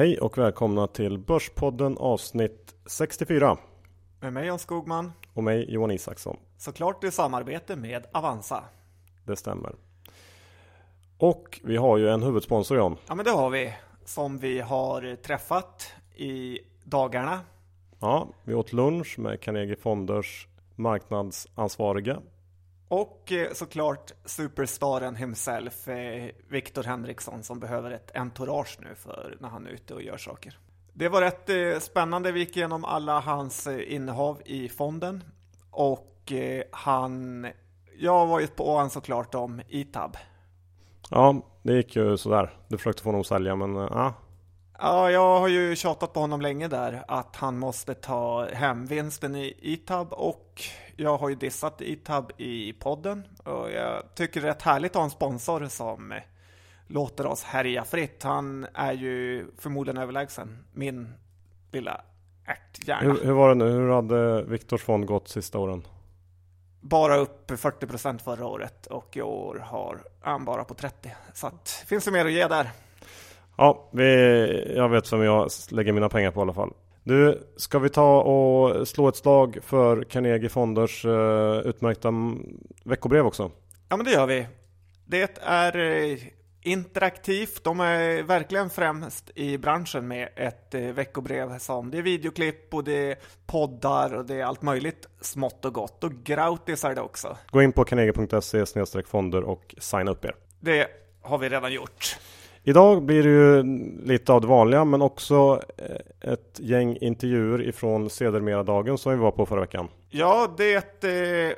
[0.00, 3.58] Hej och välkomna till Börspodden avsnitt 64
[4.20, 6.36] Med mig Jan Skogman, och mig Johan Isaksson.
[6.58, 8.64] såklart i samarbete med Avanza.
[9.24, 9.74] Det stämmer.
[11.18, 12.96] Och vi har ju en huvudsponsor Jan.
[13.08, 13.74] Ja men det har vi,
[14.04, 17.40] som vi har träffat i dagarna.
[17.98, 22.20] Ja, vi åt lunch med Carnegie Fonders marknadsansvariga.
[22.90, 29.48] Och eh, såklart superstaren himself, eh, Viktor Henriksson, som behöver ett entourage nu för när
[29.48, 30.58] han är ute och gör saker.
[30.92, 35.24] Det var rätt eh, spännande, vi gick igenom alla hans innehav i fonden.
[35.70, 36.32] Och
[36.70, 37.46] han,
[37.98, 40.16] jag var ju på han såklart om Itab.
[41.10, 42.50] Ja, det gick ju sådär.
[42.68, 44.14] Du försökte få honom att sälja men ja,
[44.82, 49.36] Ja, jag har ju tjatat på honom länge där att han måste ta hem vinsten
[49.36, 50.62] i Itab och
[50.96, 54.96] jag har ju dissat Itab i podden och jag tycker det är rätt härligt att
[54.96, 56.14] ha en sponsor som
[56.86, 58.22] låter oss härja fritt.
[58.22, 61.12] Han är ju förmodligen överlägsen min
[61.72, 62.00] lilla
[62.46, 63.12] ärthjärna.
[63.12, 63.70] hur, hur var det nu?
[63.70, 65.86] Hur hade Viktors fond gått sista åren?
[66.80, 71.14] Bara upp 40% förra året och i år har han bara på 30.
[71.34, 72.70] Så att finns det mer att ge där.
[73.60, 76.72] Ja, vi, jag vet vem jag lägger mina pengar på i alla fall.
[77.02, 82.12] Du, ska vi ta och slå ett slag för Carnegie Fonders eh, utmärkta
[82.84, 83.50] veckobrev också?
[83.88, 84.46] Ja, men det gör vi.
[85.06, 86.18] Det är eh,
[86.62, 87.64] interaktivt.
[87.64, 92.84] De är verkligen främst i branschen med ett eh, veckobrev som det är videoklipp och
[92.84, 96.04] det är poddar och det är allt möjligt smått och gott.
[96.04, 97.36] Och gratis är det också.
[97.50, 100.34] Gå in på carnegie.se fonder och signa upp er.
[100.60, 100.86] Det
[101.22, 102.16] har vi redan gjort.
[102.62, 103.62] Idag blir det ju
[104.04, 109.18] lite av det vanliga men också eh, ett gäng intervjuer ifrån sedermera dagen som vi
[109.18, 109.88] var på förra veckan.
[110.08, 111.56] Ja, det eh,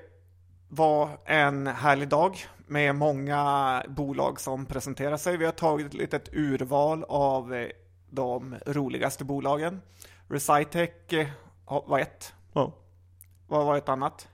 [0.69, 2.37] var en härlig dag
[2.67, 5.37] med många bolag som presenterar sig.
[5.37, 7.69] Vi har tagit ett litet urval av eh,
[8.11, 9.81] de roligaste bolagen.
[10.29, 11.27] Recitec eh,
[11.87, 12.35] var ett.
[12.53, 12.73] Ja.
[13.49, 14.29] Vad var ett annat?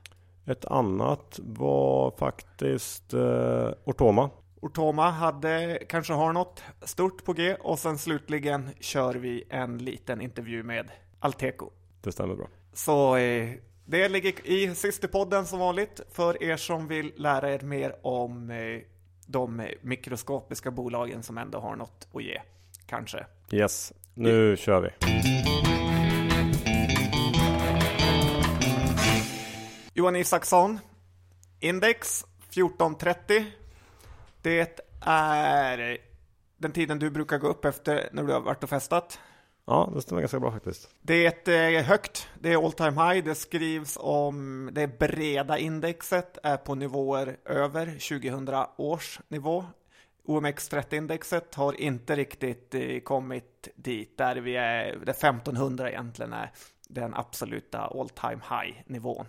[0.47, 4.31] Ett annat var faktiskt eh, Ortoma.
[4.61, 10.21] Ortoma hade, kanske har något stort på G och sen slutligen kör vi en liten
[10.21, 11.71] intervju med Alteco.
[12.01, 12.49] Det stämmer bra.
[12.73, 13.51] Så eh,
[13.85, 18.81] det ligger i systerpodden som vanligt för er som vill lära er mer om eh,
[19.27, 22.41] de mikroskopiska bolagen som ändå har något att ge.
[22.87, 23.27] Kanske.
[23.53, 24.91] Yes, nu kör vi.
[29.95, 30.79] Johan Isaksson.
[31.61, 33.47] Index 1430.
[34.49, 35.99] Det är
[36.57, 39.21] den tiden du brukar gå upp efter när du har varit och festat.
[39.67, 40.89] Ja, det stämmer ganska bra faktiskt.
[41.01, 46.57] Det är högt, det är all time high, det skrivs om det breda indexet är
[46.57, 49.65] på nivåer över 2000 års nivå.
[50.25, 56.53] OMX30-indexet har inte riktigt eh, kommit dit där vi är, där 1500 egentligen är
[56.89, 59.27] den absoluta all time high nivån.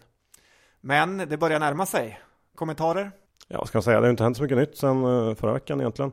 [0.82, 2.20] Men det börjar närma sig.
[2.56, 3.12] Kommentarer?
[3.52, 4.00] Ja, vad ska man säga?
[4.00, 6.12] Det har inte hänt så mycket nytt sedan eh, förra veckan egentligen.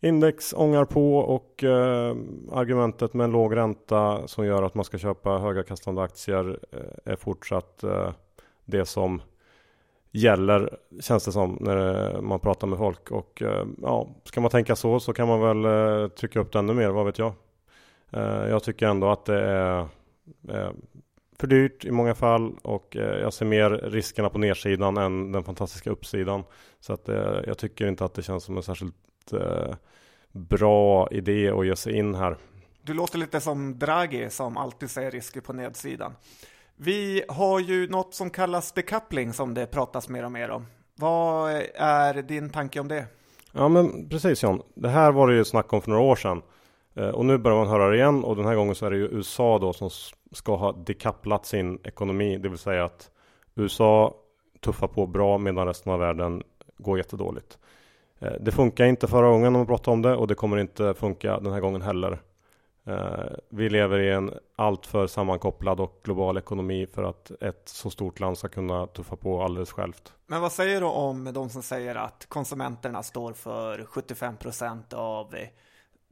[0.00, 2.16] Index ångar på och eh,
[2.52, 7.16] argumentet med en låg ränta som gör att man ska köpa högavkastande aktier eh, är
[7.16, 8.10] fortsatt eh,
[8.64, 9.22] det som
[10.10, 14.50] gäller känns det som när eh, man pratar med folk och eh, ja, ska man
[14.50, 17.32] tänka så så kan man väl eh, trycka upp det ännu mer, vad vet jag.
[18.10, 19.80] Eh, jag tycker ändå att det är
[20.48, 20.70] eh,
[21.38, 25.44] för dyrt i många fall och eh, jag ser mer riskerna på nedsidan än den
[25.44, 26.44] fantastiska uppsidan.
[26.80, 29.74] Så att eh, jag tycker inte att det känns som en särskilt eh,
[30.32, 32.36] bra idé att ge sig in här.
[32.82, 36.12] Du låter lite som Draghi som alltid säger risker på nedsidan.
[36.76, 40.66] Vi har ju något som kallas decoupling som det pratas mer och mer om.
[40.94, 43.06] Vad är din tanke om det?
[43.52, 46.42] Ja men precis John, det här var det ju snack om för några år sedan.
[47.14, 49.08] Och nu börjar man höra det igen och den här gången så är det ju
[49.08, 49.90] USA då som
[50.34, 52.38] ska ha dekapplat sin ekonomi.
[52.38, 53.10] Det vill säga att
[53.54, 54.14] USA
[54.60, 56.42] tuffar på bra medan resten av världen
[56.78, 57.58] går jättedåligt.
[58.18, 60.94] Eh, det funkar inte förra gången när man pratade om det och det kommer inte
[60.94, 62.20] funka den här gången heller.
[62.86, 68.20] Eh, vi lever i en alltför sammankopplad och global ekonomi för att ett så stort
[68.20, 70.12] land ska kunna tuffa på alldeles självt.
[70.26, 75.34] Men vad säger du om de som säger att konsumenterna står för 75 procent av
[75.34, 75.48] eh,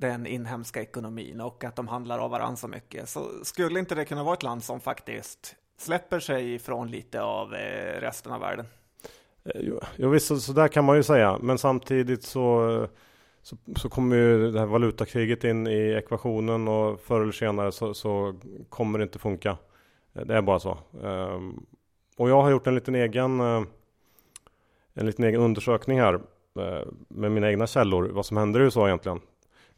[0.03, 3.09] den inhemska ekonomin och att de handlar av varandra så mycket?
[3.09, 7.55] Så skulle inte det kunna vara ett land som faktiskt släpper sig ifrån lite av
[7.55, 8.67] eh, resten av världen?
[9.45, 11.39] Eh, jo, jo visst, så, så där kan man ju säga.
[11.43, 12.87] Men samtidigt så,
[13.43, 17.95] så, så kommer ju det här valutakriget in i ekvationen och förr eller senare så,
[17.95, 18.35] så
[18.69, 19.57] kommer det inte funka.
[20.15, 20.79] Eh, det är bara så.
[21.03, 21.67] Ehm,
[22.17, 26.21] och jag har gjort en liten egen, en liten egen undersökning här
[27.09, 28.09] med mina egna källor.
[28.09, 29.21] Vad som händer i USA egentligen.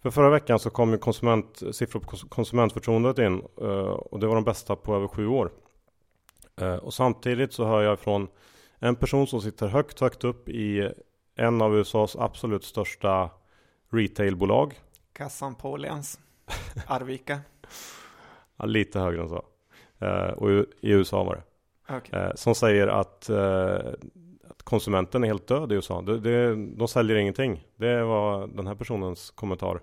[0.04, 4.44] För förra veckan så kom ju konsument, siffror på konsumentförtroendet in och det var de
[4.44, 5.50] bästa på över sju år.
[6.82, 8.28] Och samtidigt så hör jag från
[8.78, 10.92] en person som sitter högt, högt upp i
[11.36, 13.30] en av USAs absolut största
[13.92, 14.80] retailbolag.
[15.12, 16.20] Kassan på Åhléns,
[16.86, 17.40] Arvika.
[18.56, 19.44] ja, lite högre än så.
[19.98, 21.96] Eh, och i, USA var det.
[21.96, 22.20] Okay.
[22.20, 23.74] Eh, som säger att, eh,
[24.50, 26.02] att, konsumenten är helt död i USA.
[26.02, 27.66] Det, det, de säljer ingenting.
[27.76, 29.80] Det var den här personens kommentar.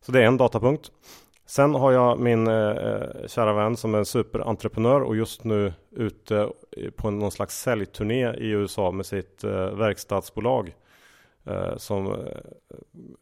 [0.00, 0.90] Så det är en datapunkt.
[1.46, 5.72] Sen har jag min eh, eh, kära vän som är en superentreprenör och just nu
[5.90, 6.48] ute
[6.96, 10.74] på någon slags säljturné i USA med sitt eh, verkstadsbolag
[11.44, 12.18] eh, som eh,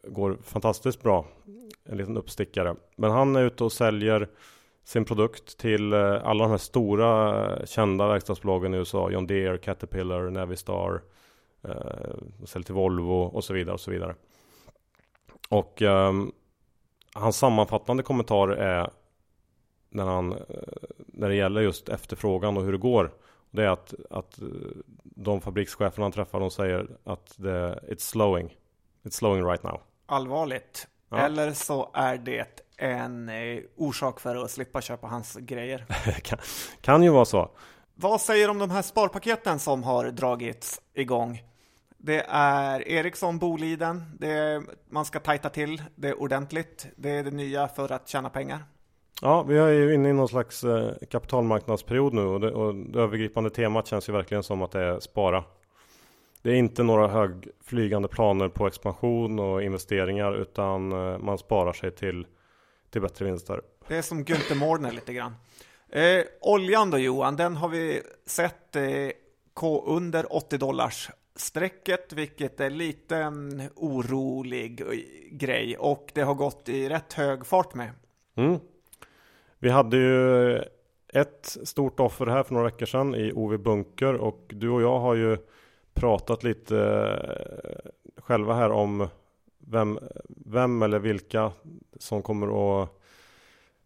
[0.07, 1.25] går fantastiskt bra.
[1.85, 2.75] En liten uppstickare.
[2.95, 4.29] Men han är ute och säljer
[4.83, 9.11] sin produkt till eh, alla de här stora eh, kända verkstadsbolagen i USA.
[9.11, 11.01] John Deere, Caterpillar, Navistar.
[11.63, 11.71] Eh,
[12.45, 14.15] säljer till Volvo och så vidare och så vidare.
[15.49, 16.31] Och um,
[17.19, 18.89] hans sammanfattande kommentar är
[19.89, 20.29] när, han,
[20.97, 23.13] när det gäller just efterfrågan och hur det går.
[23.51, 24.39] Det är att, att
[25.03, 28.55] de fabrikscheferna han träffar de säger att det, it's slowing.
[29.03, 29.81] It's slowing right now.
[30.05, 30.87] Allvarligt.
[31.09, 31.17] Ja.
[31.17, 35.85] Eller så är det en eh, orsak för att slippa köpa hans grejer.
[36.23, 36.39] kan,
[36.81, 37.51] kan ju vara så.
[37.95, 41.43] Vad säger du om de här sparpaketen som har dragits igång?
[42.01, 46.87] Det är Ericsson, Boliden, det är, man ska tajta till det ordentligt.
[46.95, 48.63] Det är det nya för att tjäna pengar.
[49.21, 52.99] Ja, vi är ju inne i någon slags eh, kapitalmarknadsperiod nu och det, och det
[52.99, 55.43] övergripande temat känns ju verkligen som att det är spara.
[56.41, 61.91] Det är inte några högflygande planer på expansion och investeringar utan eh, man sparar sig
[61.91, 62.27] till,
[62.89, 63.61] till bättre vinster.
[63.87, 65.35] Det är som Günther Mårder lite grann.
[65.89, 68.83] Eh, oljan då Johan, den har vi sett eh,
[69.53, 74.87] K under 80 dollars strecket, vilket är lite en orolig eh,
[75.31, 77.91] grej och det har gått i rätt hög fart med.
[78.35, 78.59] Mm.
[79.59, 80.57] Vi hade ju
[81.13, 84.99] ett stort offer här för några veckor sedan i OV Bunker och du och jag
[84.99, 85.37] har ju
[85.93, 89.07] pratat lite eh, själva här om
[89.57, 89.99] vem,
[90.29, 91.51] vem eller vilka
[91.99, 92.89] som kommer att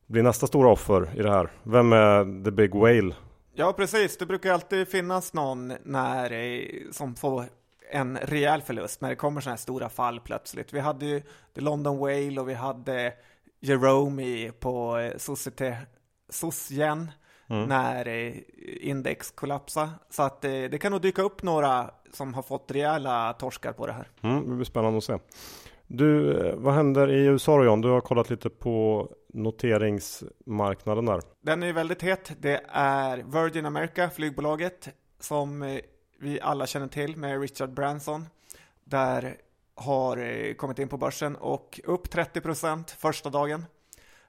[0.05, 1.49] bli nästa stora offer i det här.
[1.63, 3.15] Vem är the big whale?
[3.55, 4.17] Ja, precis.
[4.17, 7.45] Det brukar alltid finnas någon när, som får
[7.91, 10.73] en rejäl förlust när det kommer sådana här stora fall plötsligt.
[10.73, 11.21] Vi hade ju
[11.55, 13.13] The London Whale och vi hade
[13.59, 15.77] Jerome på eh, Societe
[16.29, 17.11] Socien
[17.47, 17.69] mm.
[17.69, 18.33] när eh,
[18.81, 19.89] index kollapsade.
[20.09, 23.87] Så att eh, det kan nog dyka upp några som har fått rejäla torskar på
[23.87, 24.07] det här.
[24.21, 25.17] Mm, det blir spännande att se.
[25.87, 27.81] Du, vad händer i USA då John?
[27.81, 31.21] Du har kollat lite på noteringsmarknaden där.
[31.41, 32.31] Den är väldigt het.
[32.39, 34.89] Det är Virgin America, flygbolaget,
[35.19, 35.79] som eh,
[36.19, 38.25] vi alla känner till med Richard Branson.
[38.83, 39.37] Där
[39.75, 43.65] har eh, kommit in på börsen och upp 30% första dagen.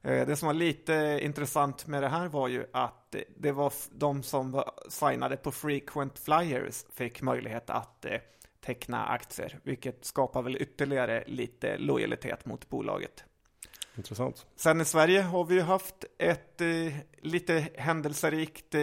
[0.02, 4.22] Eh, det som var lite intressant med det här var ju att det var de
[4.22, 8.06] som var signade på frequent flyers fick möjlighet att
[8.60, 13.24] teckna aktier, vilket skapar väl ytterligare lite lojalitet mot bolaget.
[13.96, 14.46] Intressant.
[14.56, 16.68] Sen i Sverige har vi ju haft ett eh,
[17.22, 18.80] lite händelserikt eh,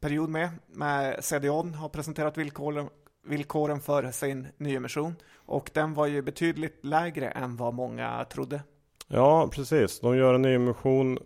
[0.00, 2.88] period med, med CDON har presenterat villkoren,
[3.26, 8.62] villkoren för sin nyemission och den var ju betydligt lägre än vad många trodde.
[9.08, 10.00] Ja, precis.
[10.00, 11.18] De gör en nyemission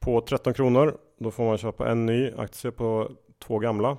[0.00, 0.98] på 13 kronor.
[1.18, 3.96] Då får man köpa en ny aktie på två gamla.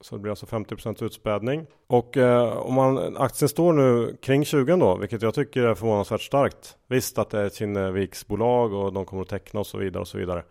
[0.00, 1.66] Så det blir alltså 50% utspädning.
[1.86, 6.20] Och eh, om man, aktien står nu kring 20 då, vilket jag tycker är förvånansvärt
[6.20, 6.76] starkt.
[6.86, 10.08] Visst att det är ett Kinneviksbolag och de kommer att teckna och så vidare och
[10.08, 10.42] så vidare.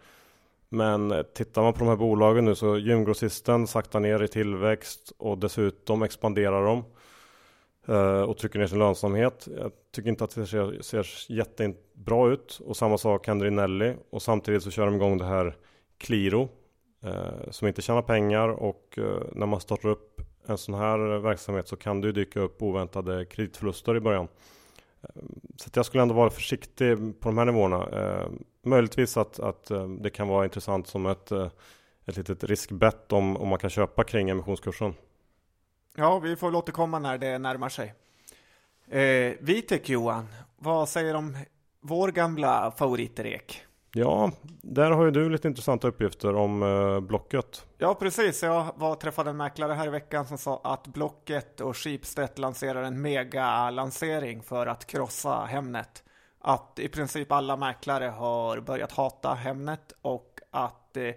[0.70, 5.14] Men eh, tittar man på de här bolagen nu så gymgrossisten saktar ner i tillväxt
[5.18, 6.84] och dessutom expanderar de
[7.94, 9.48] eh, och trycker ner sin lönsamhet.
[9.58, 13.94] Jag tycker inte att det ser, ser jättebra ut och samma sak händer i Nelly
[14.10, 15.56] och samtidigt så kör de igång det här
[15.98, 16.50] Qliro
[17.02, 21.68] Eh, som inte tjänar pengar och eh, när man startar upp en sån här verksamhet
[21.68, 24.28] så kan det ju dyka upp oväntade kreditförluster i början.
[25.02, 25.22] Eh,
[25.56, 27.88] så jag skulle ändå vara försiktig på de här nivåerna.
[27.88, 28.28] Eh,
[28.64, 31.32] möjligtvis att, att eh, det kan vara intressant som ett,
[32.06, 34.94] ett litet riskbett om, om man kan köpa kring emissionskursen.
[35.96, 37.94] Ja, vi får väl återkomma när det närmar sig.
[38.88, 40.28] Eh, Vitek Johan,
[40.58, 41.38] vad säger du om
[41.82, 43.66] vår gamla favoritrek?
[43.94, 44.32] Ja,
[44.62, 47.66] där har ju du lite intressanta uppgifter om eh, Blocket.
[47.78, 48.44] Ja, precis.
[48.44, 52.84] Jag var träffade en mäklare här i veckan som sa att Blocket och Schibsted lanserar
[52.84, 56.04] en mega-lansering för att krossa Hemnet.
[56.42, 61.14] Att i princip alla mäklare har börjat hata Hemnet och att eh,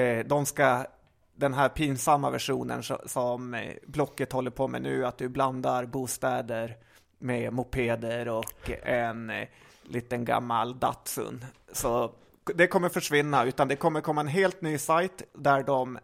[0.00, 0.86] eh de ska
[1.34, 6.76] den här pinsamma versionen som eh, Blocket håller på med nu, att du blandar bostäder
[7.18, 9.48] med mopeder och en eh,
[9.88, 11.44] liten gammal Datsun.
[11.72, 12.12] Så
[12.54, 15.98] det kommer försvinna, utan det kommer komma en helt ny sajt där de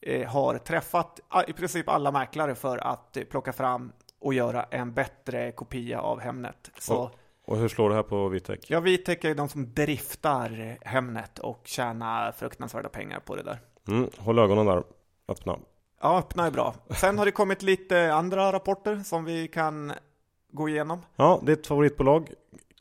[0.00, 4.92] eh, har träffat i princip alla mäklare för att eh, plocka fram och göra en
[4.92, 6.70] bättre kopia av Hemnet.
[6.78, 7.10] Så, och,
[7.44, 8.60] och hur slår det här på Vitec?
[8.68, 13.60] Ja, Vitec är de som driftar Hemnet och tjänar fruktansvärda pengar på det där.
[13.88, 14.82] Mm, håll ögonen där
[15.28, 15.58] öppna.
[16.00, 16.74] Ja, öppna är bra.
[16.90, 19.92] Sen har det kommit lite andra rapporter som vi kan
[20.52, 21.00] gå igenom.
[21.16, 22.30] Ja, ditt favoritbolag,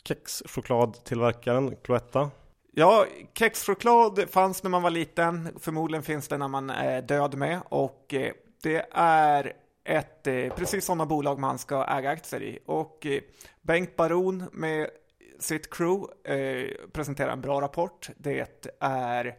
[0.03, 2.31] kexchokladtillverkaren Cloetta.
[2.72, 5.50] Ja, kexchoklad fanns när man var liten.
[5.60, 7.62] Förmodligen finns det när man är död med.
[7.69, 8.33] Och eh,
[8.63, 12.60] det är ett, eh, precis sådana bolag man ska äga aktier i.
[12.65, 13.07] Och
[13.62, 14.89] Bengt Baron med
[15.39, 16.13] sitt crew
[16.93, 18.10] presenterar en bra rapport.
[18.17, 19.36] Det är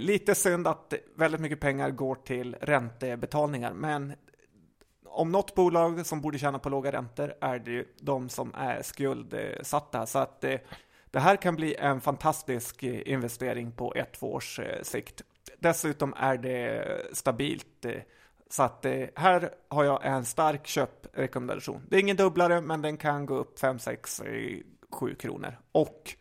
[0.00, 4.12] lite synd att väldigt mycket pengar går till räntebetalningar, men
[5.10, 8.82] om något bolag som borde tjäna på låga räntor är det ju de som är
[8.82, 10.06] skuldsatta.
[10.06, 10.58] Så att eh,
[11.10, 15.22] det här kan bli en fantastisk eh, investering på ett, två års eh, sikt.
[15.58, 17.86] Dessutom är det stabilt.
[18.50, 21.82] Så att här har jag en stark köprekommendation.
[21.88, 24.22] Det är ingen dubblare, men den kan gå upp 5, 6,
[24.90, 25.58] 7 kronor.
[25.72, 26.14] Och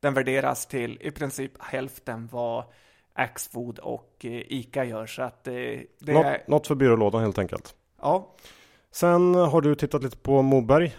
[0.00, 2.64] den värderas till i princip hälften vad
[3.12, 5.06] Axfood och Ica gör.
[5.06, 6.44] Så att det, det något, är...
[6.46, 7.74] Något för byrålådan helt enkelt.
[8.04, 8.34] Ja.
[8.90, 10.96] Sen har du tittat lite på Moberg.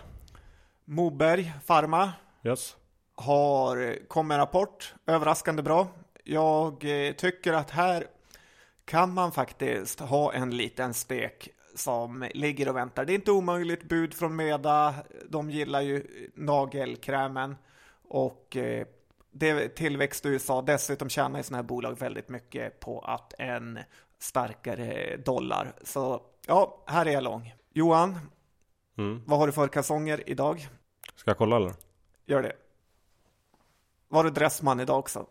[0.86, 2.12] Moberg Pharma.
[2.44, 2.76] Yes.
[3.16, 5.88] Har kommit en rapport, överraskande bra.
[6.24, 8.08] Jag eh, tycker att här
[8.86, 13.06] kan man faktiskt ha en liten stek som ligger och väntar.
[13.06, 14.96] Det är inte omöjligt bud från Meda.
[15.30, 17.56] De gillar ju nagelkrämen
[18.08, 18.88] och eh,
[19.32, 20.62] det tillväxt i USA.
[20.62, 23.80] Dessutom tjänar ju sådana här bolag väldigt mycket på att en
[24.20, 25.74] starkare dollar.
[25.84, 27.54] Så Ja, här är jag lång.
[27.74, 28.20] Johan,
[28.98, 29.22] mm.
[29.25, 30.68] vad har du för kalsonger idag?
[31.16, 31.74] Ska jag kolla eller?
[32.25, 32.54] Gör det.
[34.08, 35.25] Var du dressman idag också?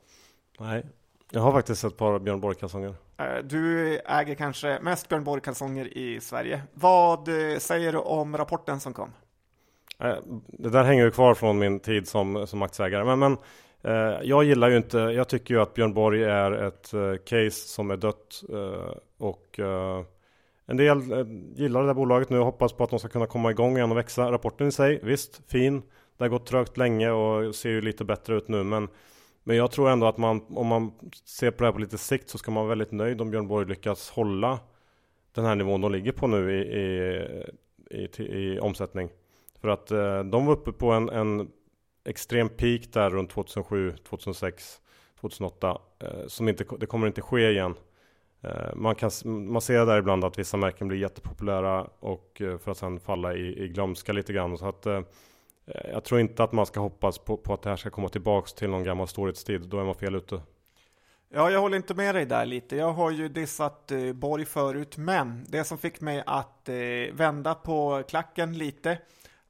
[0.58, 0.86] Nej,
[1.30, 2.94] jag har faktiskt ett par Björn Borg-kalsonger.
[3.18, 6.62] Eh, du äger kanske mest Björn Borg-kalsonger i Sverige.
[6.72, 9.10] Vad eh, säger du om rapporten som kom?
[9.98, 10.16] Eh,
[10.46, 13.04] det där hänger ju kvar från min tid som, som aktieägare.
[13.04, 13.36] Men, men
[14.22, 16.90] jag gillar ju inte, jag tycker ju att Björn Borg är ett
[17.24, 18.42] case som är dött
[19.18, 19.60] och
[20.66, 23.26] en del eh, gillar det där bolaget nu och hoppas på att de ska kunna
[23.26, 24.32] komma igång igen och växa.
[24.32, 25.82] Rapporten i sig, visst, fin.
[26.16, 28.64] Det har gått trögt länge och ser ju lite bättre ut nu.
[28.64, 28.88] Men,
[29.44, 30.92] men jag tror ändå att man, om man
[31.24, 33.48] ser på det här på lite sikt så ska man vara väldigt nöjd om Björn
[33.48, 34.58] Borg lyckas hålla
[35.34, 36.60] den här nivån de ligger på nu i,
[37.90, 39.08] i, i, i omsättning.
[39.60, 41.48] För att eh, de var uppe på en, en
[42.04, 44.80] extrem peak där runt 2007, 2006,
[45.20, 45.78] 2008.
[45.98, 47.74] Eh, som inte, det kommer inte ske igen.
[48.44, 52.70] Eh, man, kan, man ser där ibland att vissa märken blir jättepopulära och eh, för
[52.70, 54.58] att sen falla i, i glömska lite grann.
[54.58, 55.00] Så att, eh,
[55.92, 58.52] jag tror inte att man ska hoppas på, på, att det här ska komma tillbaks
[58.52, 59.60] till någon gammal storhetstid.
[59.68, 60.40] Då är man fel ute.
[61.28, 62.76] Ja, jag håller inte med dig där lite.
[62.76, 66.74] Jag har ju dissat eh, Borg förut, men det som fick mig att eh,
[67.12, 68.98] vända på klacken lite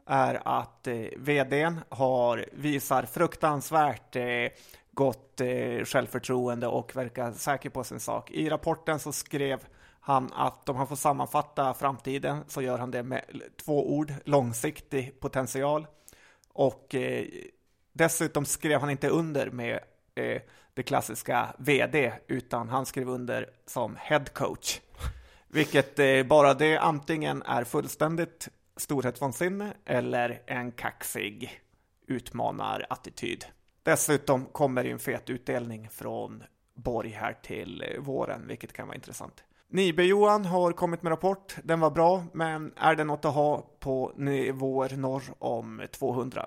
[0.06, 4.48] är att eh, vdn har, visar fruktansvärt eh,
[4.94, 8.30] gott eh, självförtroende och verkar säker på sin sak.
[8.30, 9.60] I rapporten så skrev
[10.00, 13.22] han att om han får sammanfatta framtiden så gör han det med
[13.64, 15.86] två ord, långsiktig potential.
[16.52, 17.24] Och eh,
[17.92, 19.80] dessutom skrev han inte under med
[20.14, 20.42] eh,
[20.74, 24.80] det klassiska VD, utan han skrev under som head coach.
[25.48, 31.60] Vilket eh, bara det antingen är fullständigt storhetsvansinne eller en kaxig
[32.06, 33.44] utmanarattityd.
[33.84, 36.42] Dessutom kommer en fet utdelning från
[36.74, 39.44] Borg här till eh, våren, vilket kan vara intressant.
[39.68, 41.56] Nibe-Johan har kommit med rapport.
[41.62, 46.46] Den var bra, men är det något att ha på nivåer norr om 200?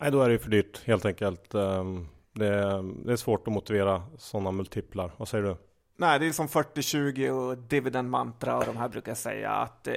[0.00, 1.54] Nej, då är det ju för dyrt helt enkelt.
[1.54, 5.12] Ehm, det är, det är svårt att motivera sådana multiplar.
[5.16, 5.56] Vad säger du?
[5.98, 9.94] Nej, det är som 40-20 och dividend mantra och de här brukar säga att eh,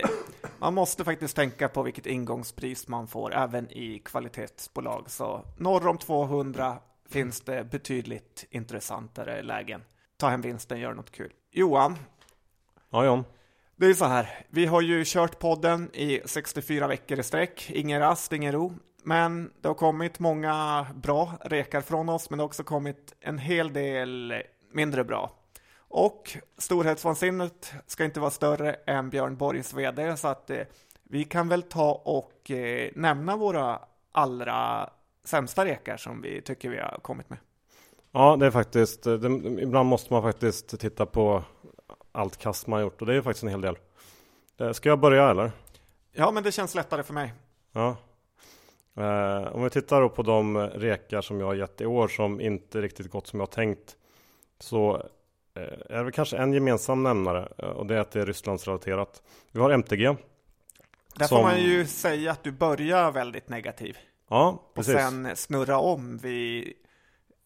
[0.60, 5.10] man måste faktiskt tänka på vilket ingångspris man får även i kvalitetsbolag.
[5.10, 6.78] Så norr om 200
[7.10, 9.82] finns det betydligt intressantare lägen.
[10.18, 11.34] Ta hem vinsten, gör något kul.
[11.52, 11.98] Johan.
[12.90, 13.24] Ja, John.
[13.76, 17.72] Det är så här, vi har ju kört podden i 64 veckor i sträck.
[17.72, 18.74] Ingen rast, ingen ro.
[19.04, 23.38] Men det har kommit många bra rekar från oss, men det har också kommit en
[23.38, 24.34] hel del
[24.74, 25.39] mindre bra.
[25.90, 30.62] Och storhetsvansinnet ska inte vara större än Björn Borgs vd, så att eh,
[31.04, 33.80] vi kan väl ta och eh, nämna våra
[34.12, 34.90] allra
[35.24, 37.40] sämsta rekar som vi tycker vi har kommit med.
[38.12, 39.28] Ja, det är faktiskt, det,
[39.62, 41.44] ibland måste man faktiskt titta på
[42.12, 43.78] allt kast man gjort och det är faktiskt en hel del.
[44.60, 45.52] Eh, ska jag börja eller?
[46.12, 47.34] Ja, men det känns lättare för mig.
[47.72, 47.96] Ja.
[48.98, 52.42] Eh, om vi tittar då på de rekar som jag har gett i år som
[52.42, 53.96] inte riktigt gått som jag tänkt.
[54.60, 55.02] Så eh,
[55.90, 59.22] är det väl kanske en gemensam nämnare eh, och det är att det är Rysslandsrelaterat.
[59.52, 60.16] Vi har MTG.
[61.16, 61.38] Där som...
[61.38, 63.98] får man ju säga att du börjar väldigt negativ.
[64.30, 64.96] Ja, precis.
[64.96, 66.74] Och sen snurra om vid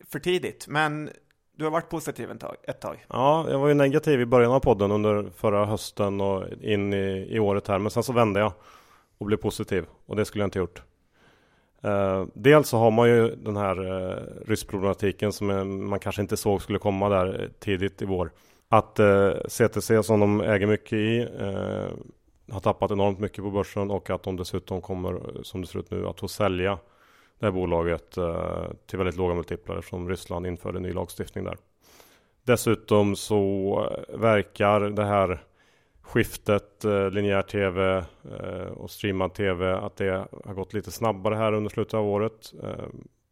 [0.09, 0.67] för tidigt.
[0.67, 1.09] Men
[1.55, 3.05] du har varit positiv ett tag, ett tag.
[3.09, 7.27] Ja, jag var ju negativ i början av podden under förra hösten och in i,
[7.29, 7.79] i året här.
[7.79, 8.53] Men sen så vände jag
[9.17, 9.85] och blev positiv.
[10.05, 10.83] Och det skulle jag inte gjort.
[11.85, 15.47] Uh, dels så har man ju den här eh, uh, ryssproblematiken som
[15.89, 18.31] man kanske inte såg skulle komma där eh, tidigt i vår.
[18.69, 21.89] Att uh, CTC som de äger mycket i uh,
[22.51, 25.91] har tappat enormt mycket på börsen och att de dessutom kommer, som det ser ut
[25.91, 26.79] nu, att få sälja
[27.39, 31.57] det här bolaget uh, till väldigt låga multiplar eftersom Ryssland införde ny lagstiftning där.
[32.43, 35.43] Dessutom så verkar det här
[36.03, 38.05] skiftet eh, linjär tv
[38.39, 42.53] eh, och streamad tv att det har gått lite snabbare här under slutet av året.
[42.63, 42.85] Eh,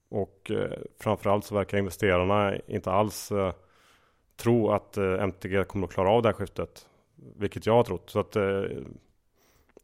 [0.09, 3.53] och eh, framförallt så verkar investerarna inte alls eh,
[4.37, 6.87] tro att eh, MTG kommer att klara av det här skiftet.
[7.37, 8.09] Vilket jag har trott.
[8.09, 8.63] Så att eh,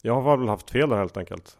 [0.01, 1.57] jag har väl haft fel där helt enkelt.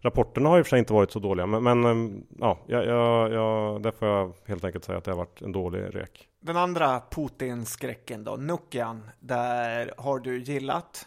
[0.00, 2.86] Rapporterna har i och för sig inte varit så dåliga, men, men eh, ja, jag,
[2.86, 6.28] jag, jag, där får jag helt enkelt säga att det har varit en dålig rek.
[6.44, 11.06] Den andra Putin-skräcken då, Nokian, där har du gillat?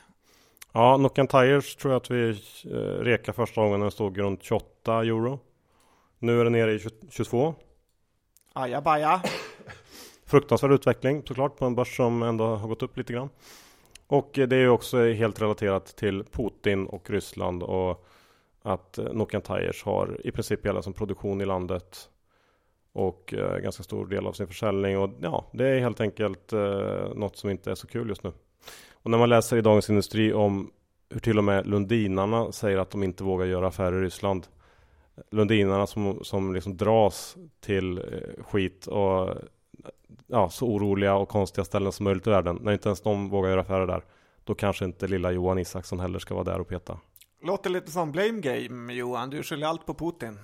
[0.71, 2.29] Ja, Nokian Tires tror jag att vi
[2.65, 5.39] eh, rekade första gången när den stod runt 28 euro.
[6.19, 6.79] Nu är den nere i
[7.09, 7.55] 22.
[8.53, 9.21] Ajabaja.
[10.25, 13.29] Fruktansvärd utveckling såklart på en börs som ändå har gått upp lite grann.
[14.07, 18.07] Och det är också helt relaterat till Putin och Ryssland och
[18.61, 22.09] att eh, Nokian Tires har i princip hela som produktion i landet
[22.97, 27.13] och eh, ganska stor del av sin försäljning och ja, det är helt enkelt eh,
[27.15, 28.31] något som inte är så kul just nu.
[28.91, 30.71] Och när man läser i Dagens Industri om
[31.09, 34.47] hur till och med Lundinarna säger att de inte vågar göra affärer i Ryssland.
[35.31, 39.35] Lundinarna som, som liksom dras till eh, skit och
[40.27, 42.59] ja, så oroliga och konstiga ställen som möjligt i världen.
[42.61, 44.03] När inte ens de vågar göra affärer där.
[44.43, 46.99] Då kanske inte lilla Johan Isaksson heller ska vara där och peta.
[47.41, 50.39] Låter lite som blame game Johan, du skyller allt på Putin.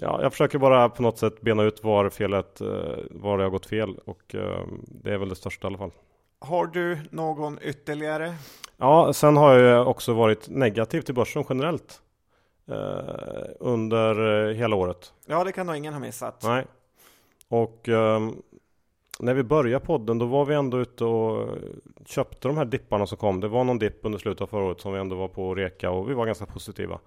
[0.00, 2.66] Ja, jag försöker bara på något sätt bena ut var felet, eh,
[3.10, 5.92] var det har gått fel och eh, det är väl det största i alla fall.
[6.38, 8.34] Har du någon ytterligare?
[8.76, 12.00] Ja, sen har jag också varit negativ till börsen generellt
[12.66, 12.76] eh,
[13.60, 15.12] under hela året.
[15.26, 16.42] Ja, det kan nog ingen ha missat.
[16.42, 16.64] Nej,
[17.48, 18.42] och um,
[19.20, 21.48] när vi började podden då var vi ändå ute och
[22.06, 23.40] köpte de här dipparna som kom.
[23.40, 25.58] Det var någon dipp under slutet av förra året som vi ändå var på att
[25.58, 26.98] reka och vi var ganska positiva.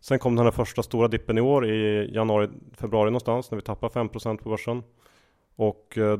[0.00, 3.62] Sen kom den här första stora dippen i år i januari, februari någonstans när vi
[3.62, 4.82] tappade 5% på börsen.
[5.56, 6.18] Och eh,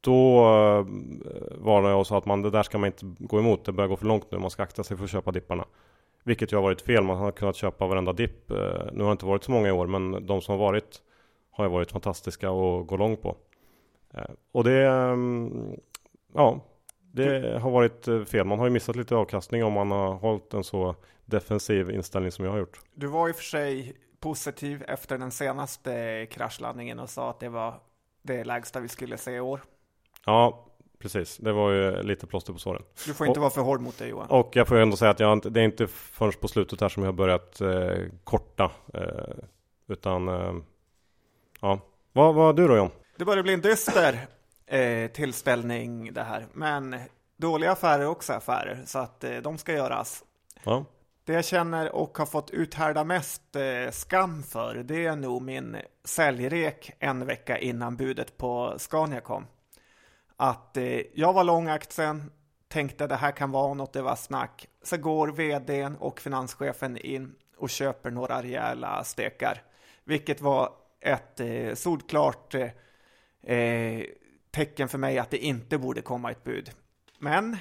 [0.00, 0.86] då eh,
[1.58, 3.64] varnade jag och sa att man, det där ska man inte gå emot.
[3.64, 4.38] Det börjar gå för långt nu.
[4.38, 5.64] Man ska akta sig för att köpa dipparna.
[6.24, 7.04] Vilket ju har varit fel.
[7.04, 8.50] Man har kunnat köpa varenda dipp.
[8.50, 8.56] Eh,
[8.92, 11.02] nu har det inte varit så många i år, men de som har varit
[11.50, 13.36] har ju varit fantastiska att gå långt på.
[14.52, 15.76] Och det, mm,
[16.34, 16.60] ja,
[17.12, 18.46] det har varit fel.
[18.46, 20.94] Man har ju missat lite avkastning om man har hållit en så
[21.28, 22.80] defensiv inställning som jag har gjort.
[22.94, 27.48] Du var i och för sig positiv efter den senaste kraschlandningen och sa att det
[27.48, 27.80] var
[28.22, 29.60] det lägsta vi skulle se i år.
[30.26, 30.66] Ja,
[30.98, 31.36] precis.
[31.36, 32.82] Det var ju lite plåster på såren.
[33.06, 34.30] Du får inte och, vara för hård mot dig Johan.
[34.30, 36.88] Och jag får ju ändå säga att jag, det är inte förrän på slutet här
[36.88, 38.70] som jag har börjat eh, korta.
[38.94, 39.44] Eh,
[39.88, 40.54] utan, eh,
[41.60, 41.80] ja.
[42.12, 42.90] Vad var du då John?
[43.16, 44.26] Det börjar bli en dyster
[44.66, 46.46] eh, tillställning det här.
[46.52, 46.96] Men
[47.36, 48.82] dåliga affärer är också affärer.
[48.86, 50.24] Så att eh, de ska göras.
[50.64, 50.84] Ja.
[51.28, 55.76] Det jag känner och har fått uthärda mest eh, skam för, det är nog min
[56.04, 59.46] säljrek en vecka innan budet på Scania kom.
[60.36, 62.30] Att eh, jag var lång aktien,
[62.68, 64.66] tänkte det här kan vara något, det var snack.
[64.82, 69.62] Så går vdn och finanschefen in och köper några rejäla stekar.
[70.04, 72.70] Vilket var ett eh, solklart eh,
[73.54, 74.04] eh
[74.50, 76.70] tecken för mig att det inte borde komma ett bud.
[77.18, 77.56] Men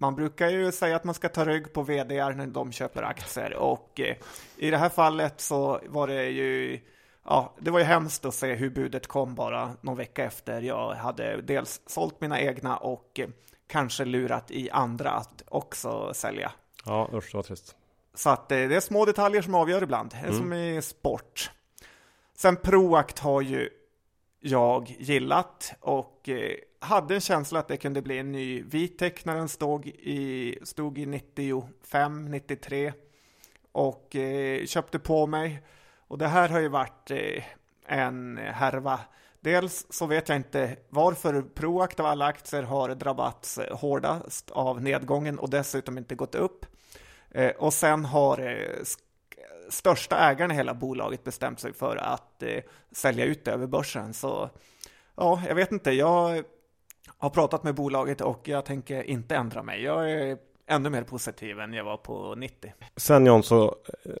[0.00, 3.54] man brukar ju säga att man ska ta rygg på vd när de köper aktier
[3.54, 4.16] och eh,
[4.56, 6.80] i det här fallet så var det ju
[7.24, 10.94] Ja, det var ju hemskt att se hur budet kom bara någon vecka efter jag
[10.94, 13.28] hade dels sålt mina egna och eh,
[13.66, 16.52] kanske lurat i andra att också sälja.
[16.84, 17.76] Ja, usch, det var trist.
[18.14, 20.36] Så att eh, det är små detaljer som avgör ibland, mm.
[20.36, 21.50] som i sport.
[22.34, 23.68] Sen Proact har ju
[24.40, 26.28] jag gillat och
[26.80, 30.98] hade en känsla att det kunde bli en ny Vitec när den stod i, stod
[30.98, 32.92] i 95, 93
[33.72, 35.62] och eh, köpte på mig.
[36.08, 37.44] Och det här har ju varit eh,
[37.86, 39.00] en härva.
[39.40, 45.38] Dels så vet jag inte varför Proact av alla aktier har drabbats hårdast av nedgången
[45.38, 46.66] och dessutom inte gått upp.
[47.30, 48.84] Eh, och sen har eh,
[49.68, 52.62] största ägaren i hela bolaget bestämt sig för att eh,
[52.92, 54.14] sälja ut det över börsen.
[54.14, 54.50] Så
[55.16, 55.90] ja, jag vet inte.
[55.90, 56.44] Jag
[57.18, 59.82] har pratat med bolaget och jag tänker inte ändra mig.
[59.82, 62.72] Jag är ännu mer positiv än jag var på 90.
[62.96, 63.76] Sen John så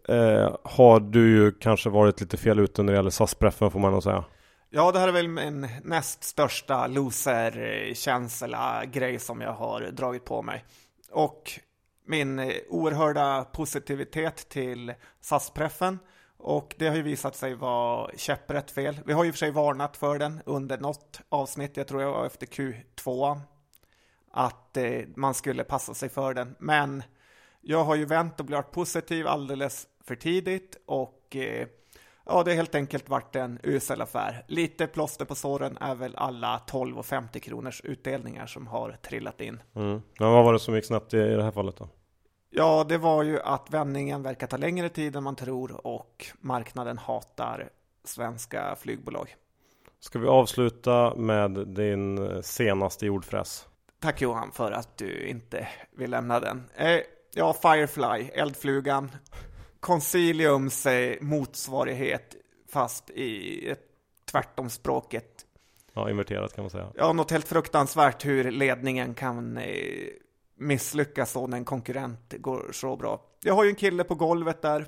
[0.08, 3.92] eh, har du ju kanske varit lite fel ute när det gäller SAS-preffen får man
[3.92, 4.24] nog säga.
[4.70, 10.42] Ja, det här är väl min näst största loser-känsla grej som jag har dragit på
[10.42, 10.64] mig.
[11.10, 11.50] Och
[12.06, 15.98] min oerhörda positivitet till SAS-preffen
[16.42, 19.00] och det har ju visat sig vara käpprätt fel.
[19.06, 22.26] Vi har ju för sig varnat för den under något avsnitt, jag tror jag var
[22.26, 23.40] efter Q2,
[24.30, 26.56] att eh, man skulle passa sig för den.
[26.58, 27.02] Men
[27.60, 31.66] jag har ju vänt och blivit positiv alldeles för tidigt och eh,
[32.26, 34.44] ja, det har helt enkelt varit en usel affär.
[34.48, 39.40] Lite plåster på såren är väl alla 12 och 50 kronors utdelningar som har trillat
[39.40, 39.62] in.
[39.74, 40.02] Mm.
[40.18, 41.88] Men vad var det som gick snabbt i, i det här fallet då?
[42.50, 46.98] Ja, det var ju att vändningen verkar ta längre tid än man tror och marknaden
[46.98, 47.68] hatar
[48.04, 49.36] svenska flygbolag.
[50.00, 53.68] Ska vi avsluta med din senaste jordfräs?
[54.00, 56.64] Tack Johan för att du inte vill lämna den.
[56.74, 57.00] Eh,
[57.34, 59.10] ja, Firefly, eldflugan,
[59.80, 62.36] Conciliums eh, motsvarighet
[62.72, 63.82] fast i ett
[64.30, 65.46] tvärtomspråket.
[65.92, 66.92] Ja, inverterat kan man säga.
[66.94, 69.64] Ja, något helt fruktansvärt hur ledningen kan eh,
[70.60, 73.20] misslyckas så när en konkurrent går så bra.
[73.42, 74.86] Jag har ju en kille på golvet där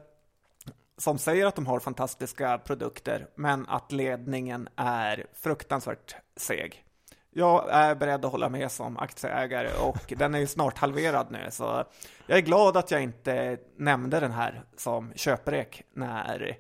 [0.96, 6.84] som säger att de har fantastiska produkter, men att ledningen är fruktansvärt seg.
[7.30, 11.46] Jag är beredd att hålla med som aktieägare och den är ju snart halverad nu,
[11.50, 11.84] så
[12.26, 16.58] jag är glad att jag inte nämnde den här som köprek när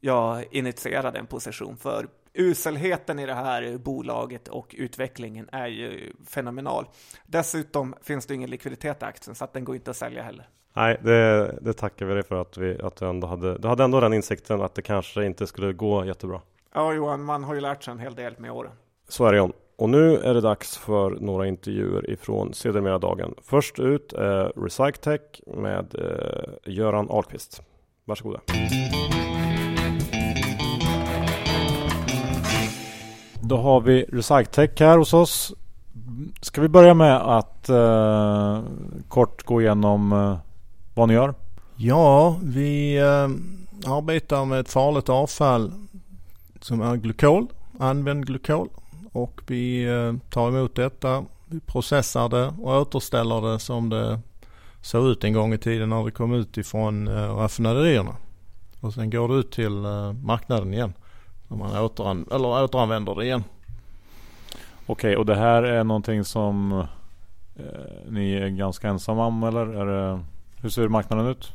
[0.00, 6.86] jag initierade en position, för uselheten i det här bolaget och utvecklingen är ju fenomenal.
[7.26, 10.48] Dessutom finns det ingen likviditet i aktien så att den går inte att sälja heller.
[10.74, 13.84] Nej, det, det tackar vi dig för att, vi, att du ändå hade, du hade
[13.84, 16.40] ändå den insikten att det kanske inte skulle gå jättebra.
[16.74, 18.72] Ja, Johan, man har ju lärt sig en hel del med åren.
[19.08, 19.52] Så är det John.
[19.76, 23.34] Och nu är det dags för några intervjuer ifrån sedermera dagen.
[23.42, 27.62] Först ut är Recyctech med eh, Göran Ahlqvist.
[28.04, 28.40] Varsågoda.
[33.44, 35.54] Då har vi Recytech här hos oss.
[36.40, 38.60] Ska vi börja med att eh,
[39.08, 40.36] kort gå igenom eh,
[40.94, 41.34] vad ni gör?
[41.76, 43.28] Ja, vi eh,
[43.92, 45.72] arbetar med ett farligt avfall
[46.60, 47.46] som är glykol,
[47.78, 48.68] använd glykol.
[49.12, 54.20] Och vi eh, tar emot detta, vi processar det och återställer det som det
[54.80, 58.16] såg ut en gång i tiden när det kom ut ifrån eh, raffinaderierna.
[58.80, 60.92] Och sen går det ut till eh, marknaden igen.
[61.52, 63.44] När man återan eller återanvänder det igen.
[64.86, 66.72] Okej, och det här är någonting som
[67.56, 67.64] eh,
[68.08, 69.66] ni är ganska ensamma om eller?
[69.66, 70.20] Är det,
[70.56, 71.52] hur ser marknaden ut?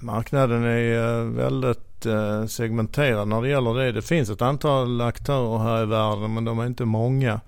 [0.00, 2.06] Marknaden är väldigt
[2.50, 3.92] segmenterad när det gäller det.
[3.92, 7.40] Det finns ett antal aktörer här i världen men de är inte många.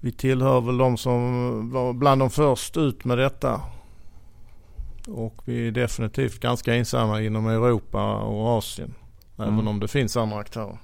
[0.00, 3.60] Vi tillhör väl de som var bland de först ut med detta.
[5.08, 8.94] Och vi är definitivt ganska ensamma inom Europa och Asien.
[9.38, 9.54] Mm.
[9.54, 10.78] Även om det finns andra aktörer.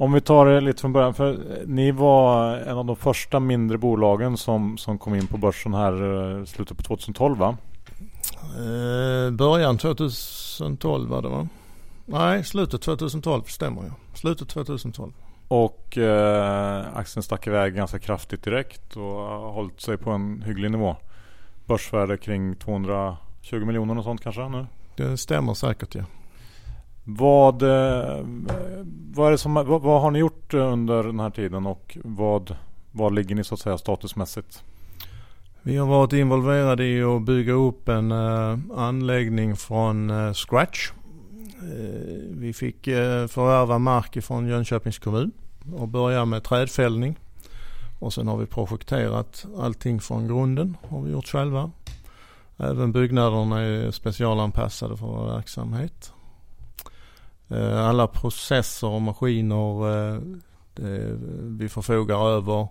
[0.00, 1.14] Om vi tar det lite från början.
[1.14, 5.74] För ni var en av de första mindre bolagen som, som kom in på börsen
[5.74, 7.56] här slutet på 2012 va?
[8.56, 11.48] Eh, början 2012 var det va?
[12.06, 13.94] Nej, slutet 2012 stämmer ja.
[14.14, 15.12] Slutet 2012.
[15.48, 20.70] Och eh, aktien stack iväg ganska kraftigt direkt och har hållit sig på en hygglig
[20.70, 20.96] nivå.
[21.66, 23.16] Börsvärde kring 220
[23.64, 24.66] miljoner och sånt kanske nu?
[24.96, 26.04] Det stämmer säkert ja.
[27.18, 28.24] Vad, eh,
[29.14, 32.56] vad, är det som, vad, vad, har ni gjort under den här tiden och vad,
[32.92, 34.64] vad ligger ni så att säga statusmässigt?
[35.62, 40.90] Vi har varit involverade i att bygga upp en uh, anläggning från uh, scratch.
[41.62, 45.32] Uh, vi fick uh, förvärva mark ifrån Jönköpings kommun
[45.76, 47.18] och börja med trädfällning.
[47.98, 51.70] Och sen har vi projekterat allting från grunden har vi gjort själva.
[52.56, 56.12] Även byggnaderna är specialanpassade för vår verksamhet.
[57.50, 60.20] Eh, alla processer och maskiner eh,
[61.42, 62.68] vi förfogar över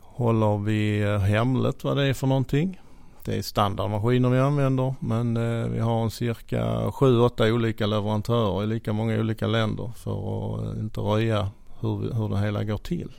[0.00, 2.80] håller vi hemligt vad det är för någonting.
[3.24, 8.66] Det är standardmaskiner vi använder men eh, vi har en cirka 7-8 olika leverantörer i
[8.66, 13.12] lika många olika länder för att inte röja hur, hur det hela går till.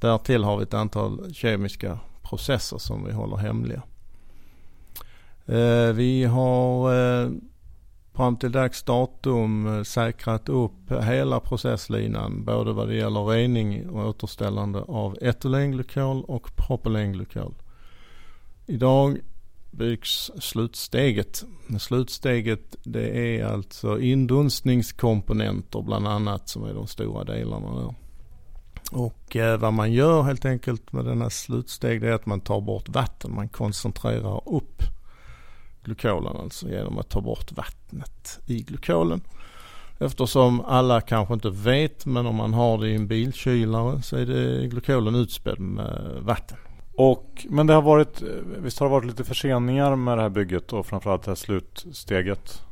[0.00, 3.82] Därtill har vi ett antal kemiska processer som vi håller hemliga.
[5.94, 6.90] Vi har
[8.14, 14.08] fram till dags datum eh, säkrat upp hela processlinan både vad det gäller rening och
[14.08, 17.54] återställande av etylenglykol och propylenglykol.
[18.66, 19.18] Idag
[19.70, 21.44] byggs slutsteget.
[21.78, 27.94] Slutsteget det är alltså indunstningskomponenter bland annat som är de stora delarna där.
[28.92, 32.60] Och eh, vad man gör helt enkelt med denna slutsteg det är att man tar
[32.60, 33.34] bort vatten.
[33.34, 34.82] Man koncentrerar upp
[35.84, 39.20] glykolen alltså genom att ta bort vattnet i glykolen.
[39.98, 44.26] Eftersom alla kanske inte vet men om man har det i en bilkylare så är
[44.26, 46.58] det glykolen utspädd med vatten.
[46.96, 48.22] Och, men det har varit,
[48.58, 52.62] visst har det varit lite förseningar med det här bygget och framförallt det här slutsteget?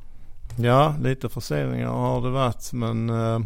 [0.59, 3.41] Ja, lite förseningar har det varit men eh,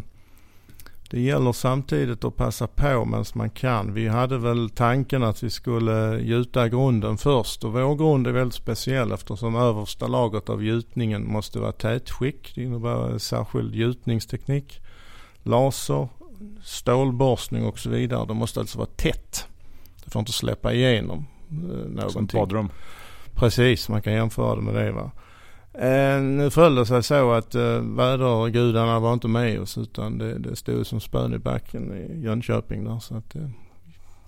[1.09, 3.93] det gäller samtidigt att passa på medan man kan.
[3.93, 8.55] Vi hade väl tanken att vi skulle gjuta grunden först och vår grund är väldigt
[8.55, 12.55] speciell eftersom översta lagret av gjutningen måste vara tätskick.
[12.55, 14.81] Det innebär särskild gjutningsteknik,
[15.43, 16.07] laser,
[16.63, 18.25] stålborstning och så vidare.
[18.25, 19.47] Det måste alltså vara tätt.
[20.05, 22.09] Det får inte släppa igenom eh, någonting.
[22.09, 22.69] Som badrum.
[23.33, 25.11] Precis, man kan jämföra det med det va.
[25.79, 30.39] Eh, nu föll det sig så att eh, vädergudarna var inte med oss utan det,
[30.39, 33.51] det stod som spön i backen i Jönköping där så att det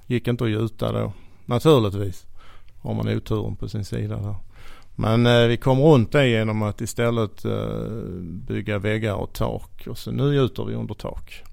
[0.08, 1.14] gick inte att gjuta då.
[1.46, 2.26] Naturligtvis.
[2.82, 4.36] Har man oturen på sin sida där.
[4.96, 7.92] Men eh, vi kom runt det genom att istället eh,
[8.48, 11.44] bygga väggar och tak och så nu gjuter vi under tak.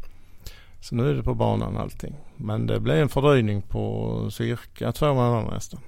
[0.80, 2.14] Så nu är det på banan allting.
[2.36, 5.80] Men det blev en fördröjning på cirka två månader nästan.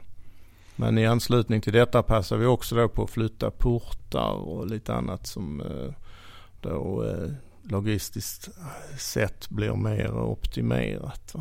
[0.77, 4.95] Men i anslutning till detta passar vi också då på att flytta portar och lite
[4.95, 5.93] annat som eh,
[6.61, 7.31] då eh,
[7.63, 8.49] logistiskt
[8.99, 11.35] sett blir mer optimerat.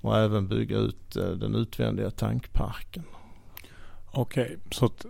[0.00, 3.04] Och även bygga ut eh, den utvändiga tankparken.
[4.12, 5.06] Okej, okay, så att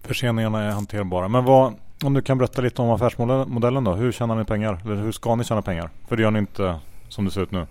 [0.00, 1.28] förseningarna är hanterbara.
[1.28, 1.74] Men vad,
[2.04, 3.94] om du kan berätta lite om affärsmodellen då.
[3.94, 4.80] Hur tjänar ni pengar?
[4.84, 5.90] Eller hur ska ni tjäna pengar?
[6.08, 7.66] För det gör ni inte som det ser ut nu.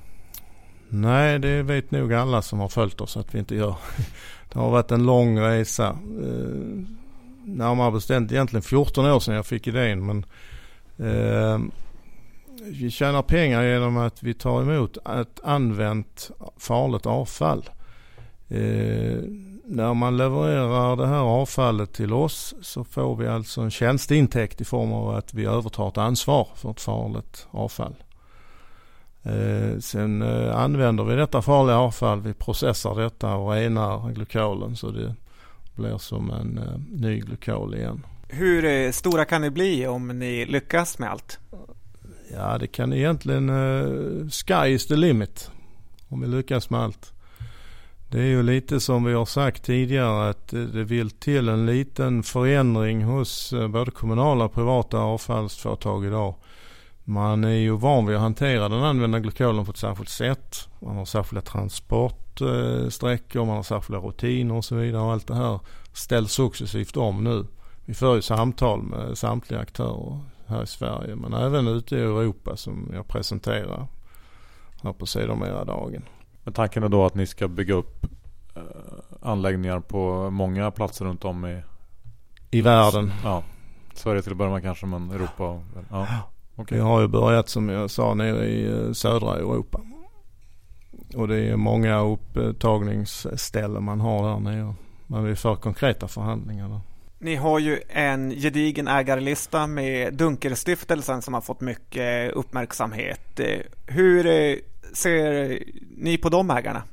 [0.94, 3.76] Nej, det vet nog alla som har följt oss att vi inte gör.
[4.54, 5.88] Det har varit en lång resa.
[6.24, 6.84] Eh,
[7.46, 10.06] närmare bestämt egentligen 14 år sedan jag fick idén.
[10.06, 10.26] Men
[10.98, 11.60] eh,
[12.64, 17.70] vi tjänar pengar genom att vi tar emot ett använt farligt avfall.
[18.50, 19.24] Eh,
[19.66, 24.66] när man levererar det här avfallet till oss så får vi alltså en tjänsteintäkt i
[24.66, 27.96] form av att vi övertar ett ansvar för ett farligt avfall.
[29.24, 34.92] Eh, sen eh, använder vi detta farliga avfall, vi processar detta och renar glykolen så
[34.92, 35.16] det
[35.76, 38.06] blir som en eh, ny glykol igen.
[38.28, 41.40] Hur eh, stora kan ni bli om ni lyckas med allt?
[42.34, 45.52] Ja det kan egentligen, uh, sky is the limit
[46.08, 47.14] om vi lyckas med allt.
[48.10, 52.24] Det är ju lite som vi har sagt tidigare att det vill till en liten
[52.24, 56.36] förändring hos både kommunala och privata avfallsföretag idag.
[57.04, 60.70] Man är ju van vid att hantera den använda glykolen på ett särskilt sätt.
[60.80, 65.02] Man har särskilda transportsträckor, man har särskilda rutiner och så vidare.
[65.02, 65.60] Och allt det här
[65.94, 67.46] ställs successivt om nu.
[67.86, 72.58] Vi för ju samtal med samtliga aktörer här i Sverige men även ute i Europa
[72.58, 73.88] som jag presenterar
[74.84, 76.04] här på Sedermera-dagen.
[76.44, 78.06] Men tanken är då att ni ska bygga upp
[78.56, 78.62] eh,
[79.22, 81.62] anläggningar på många platser runt om i
[82.52, 83.12] i världen.
[83.24, 83.44] Ja,
[83.94, 85.44] Sverige till att börja med kanske men Europa.
[85.44, 86.08] Och, ja.
[86.62, 86.78] Okay.
[86.78, 89.82] Vi har ju börjat som jag sa nere i eh, södra Europa.
[91.16, 94.74] Och det är många upptagningsställen man har där nere.
[95.08, 96.80] Men vi för konkreta förhandlingar där.
[97.20, 103.40] Ni har ju en gedigen ägarlista med Dunkerstiftelsen som har fått mycket uppmärksamhet.
[103.86, 104.56] Hur eh,
[104.94, 105.60] ser
[105.98, 106.84] ni på de ägarna?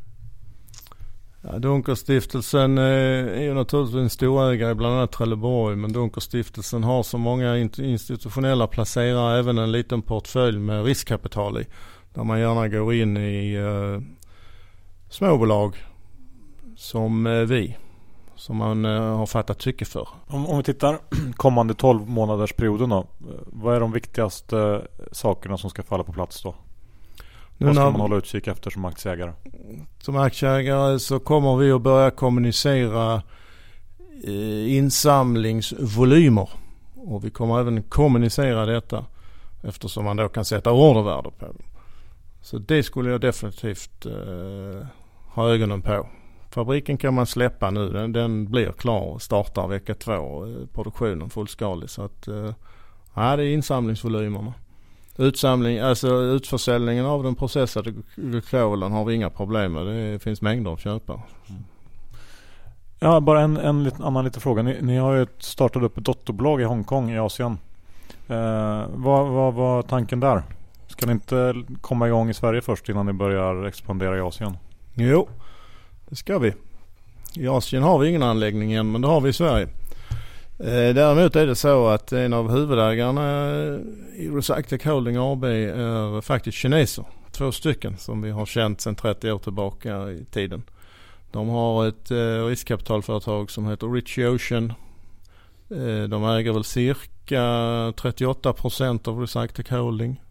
[1.42, 7.02] Ja, Dunkerstiftelsen eh, är ju naturligtvis en storägare i bland annat Trelleborg men Dunkerstiftelsen har
[7.02, 11.66] så många institutionella placerare även en liten portfölj med riskkapital i.
[12.14, 14.02] Där man gärna går in i eh,
[15.08, 15.76] småbolag
[16.76, 17.76] som eh, vi.
[18.34, 20.08] Som man eh, har fattat tycke för.
[20.26, 20.98] Om, om vi tittar
[21.36, 22.98] kommande 12 månaders perioden då.
[22.98, 23.06] Eh,
[23.46, 26.54] vad är de viktigaste eh, sakerna som ska falla på plats då?
[27.60, 29.32] Nu Vad ska när, man hålla utkik efter som aktieägare?
[30.00, 33.22] Som aktieägare så kommer vi att börja kommunicera
[34.24, 36.50] eh, insamlingsvolymer.
[36.94, 39.04] Och vi kommer även kommunicera detta
[39.62, 41.62] eftersom man då kan sätta ordervärde på dem.
[42.40, 44.86] Så det skulle jag definitivt eh,
[45.34, 46.08] ha ögonen på.
[46.50, 47.88] Fabriken kan man släppa nu.
[47.88, 50.46] Den, den blir klar och startar vecka två.
[50.46, 51.90] Eh, produktionen fullskalig.
[51.90, 52.54] Så att, eh,
[53.14, 54.54] det är insamlingsvolymerna.
[55.20, 59.86] Utsamling, alltså utförsäljningen av den processade glykolen har vi inga problem med.
[59.86, 61.20] Det finns mängder av köpare.
[62.98, 64.62] Ja, bara en, en liten, annan liten fråga.
[64.62, 67.58] Ni, ni har ju startat upp ett dotterbolag i Hongkong i Asien.
[68.28, 70.42] Eh, vad var vad tanken där?
[70.86, 74.56] Ska ni inte komma igång i Sverige först innan ni börjar expandera i Asien?
[74.94, 75.28] Jo,
[76.08, 76.54] det ska vi.
[77.34, 79.68] I Asien har vi ingen anläggning än men det har vi i Sverige.
[80.60, 83.80] Eh, däremot är det så att en av huvudägarna eh,
[84.14, 87.04] i Recyctec Holding AB är faktiskt kineser.
[87.30, 90.62] Två stycken som vi har känt sedan 30 år tillbaka i tiden.
[91.30, 94.72] De har ett eh, riskkapitalföretag som heter Rich Ocean.
[96.08, 100.22] De äger väl cirka 38 procent av Recyctec Holding.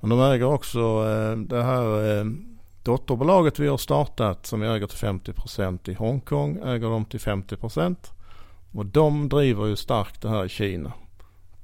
[0.00, 1.04] Men de äger också
[1.36, 2.24] det här
[2.82, 7.20] dotterbolaget vi har startat som vi äger till 50 procent i Hongkong äger de till
[7.20, 8.13] 50 procent.
[8.74, 10.92] Och de driver ju starkt det här i Kina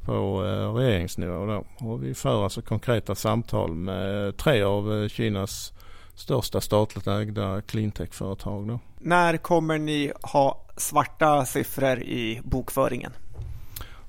[0.04, 1.64] på eh, regeringsnivå då.
[1.86, 5.72] Och vi för alltså konkreta samtal med tre av eh, Kinas
[6.14, 8.78] största statligt ägda cleantech-företag då.
[8.98, 13.12] När kommer ni ha svarta siffror i bokföringen?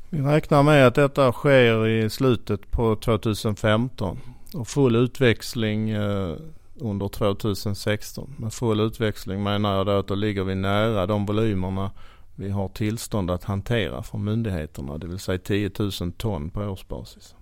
[0.10, 4.20] Vi räknar med att detta sker i slutet på 2015
[4.54, 6.36] och full utväxling eh,
[6.76, 8.36] under 2016.
[8.38, 11.92] Med full utväxling menar jag då att då ligger vi nära de volymerna
[12.41, 17.36] vi har tillstånd att hantera från myndigheterna, det vill säga 10 000 ton på årsbasis.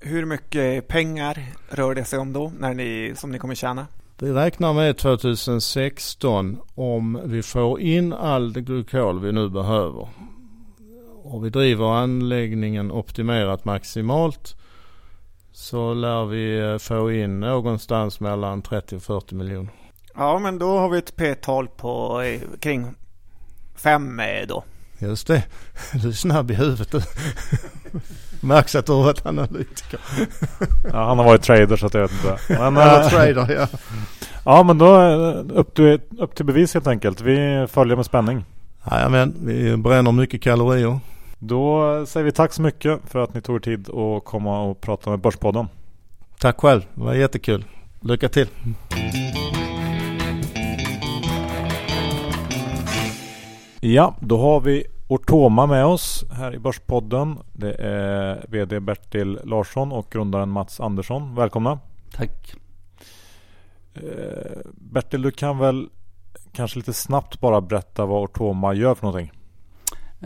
[0.00, 3.86] Hur mycket pengar rör det sig om då, när ni, som ni kommer tjäna?
[4.18, 10.08] Vi räknar med 2016 om vi får in all glykol vi nu behöver
[11.22, 14.56] och vi driver anläggningen optimerat maximalt
[15.52, 19.72] så lär vi få in någonstans mellan 30 och 40 miljoner.
[20.14, 22.94] Ja, men då har vi ett P-tal på eh, kring
[23.82, 24.64] fem då.
[24.98, 25.42] Just det.
[25.92, 27.02] Du är snabb i huvudet du.
[28.40, 30.00] Märks att du har varit analytiker.
[30.92, 32.38] ja, han har varit trader så att jag vet inte.
[32.48, 33.66] Men, ja, äh, trader ja.
[34.44, 35.00] Ja men då
[35.54, 37.20] upp till, upp till bevis helt enkelt.
[37.20, 38.44] Vi följer med spänning.
[38.90, 40.98] Jajamän, vi bränner mycket kalorier.
[41.38, 44.80] Då säger vi tack så mycket för att ni tog er tid att komma och
[44.80, 45.68] prata med Börspodden.
[46.38, 47.64] Tack själv, det var jättekul.
[48.00, 48.48] Lycka till.
[53.82, 57.38] Ja, då har vi Ortoma med oss här i Börspodden.
[57.52, 61.34] Det är VD Bertil Larsson och grundaren Mats Andersson.
[61.34, 61.78] Välkomna!
[62.12, 62.54] Tack!
[63.94, 65.88] Eh, Bertil, du kan väl
[66.52, 69.32] kanske lite snabbt bara berätta vad Ortoma gör för någonting?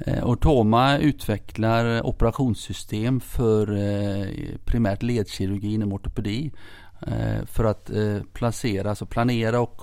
[0.07, 4.27] Eh, Ortoma utvecklar operationssystem för eh,
[4.65, 6.53] primärt ledkirurgi inom ortopedi
[7.47, 7.91] för att
[8.33, 9.83] placera, alltså planera och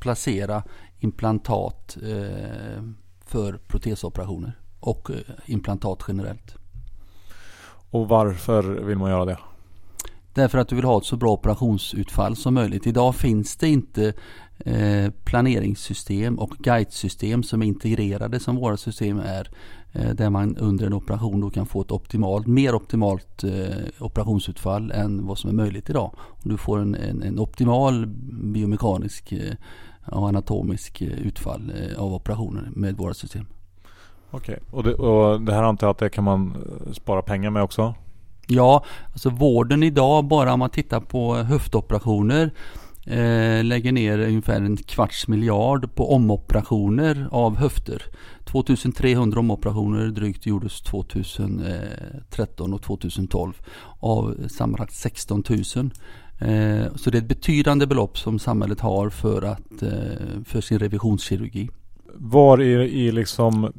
[0.00, 0.62] placera
[0.98, 1.96] implantat
[3.26, 6.54] för protesoperationer och eh, implantat generellt.
[7.90, 9.38] Och varför vill man göra det?
[10.34, 12.86] Därför att du vill ha ett så bra operationsutfall som möjligt.
[12.86, 14.12] Idag finns det inte
[14.58, 19.50] eh, planeringssystem och guidesystem som är integrerade som våra system är.
[19.92, 23.44] Eh, där man under en operation då kan få ett optimalt, mer optimalt
[23.98, 26.14] operationsutfall än vad som är möjligt idag.
[26.18, 28.06] Och du får en, en, en optimal
[28.52, 29.32] biomekanisk
[30.06, 33.46] och anatomisk eh, utfall eh, av operationer med våra system.
[34.30, 34.78] Okej, okay.
[34.78, 37.62] och, det, och det här antar jag att det kan man eh, spara pengar med
[37.62, 37.94] också?
[38.46, 42.50] Ja, alltså vården idag bara om man tittar på höftoperationer
[43.06, 48.02] eh, lägger ner ungefär en kvarts miljard på omoperationer av höfter.
[48.44, 53.52] 2300 omoperationer drygt gjordes 2013 och 2012
[54.00, 55.42] av sammanlagt 16
[55.76, 55.90] 000.
[56.44, 60.78] Eh, så det är ett betydande belopp som samhället har för, att, eh, för sin
[60.78, 61.68] revisionskirurgi.
[62.14, 63.72] Var i, i liksom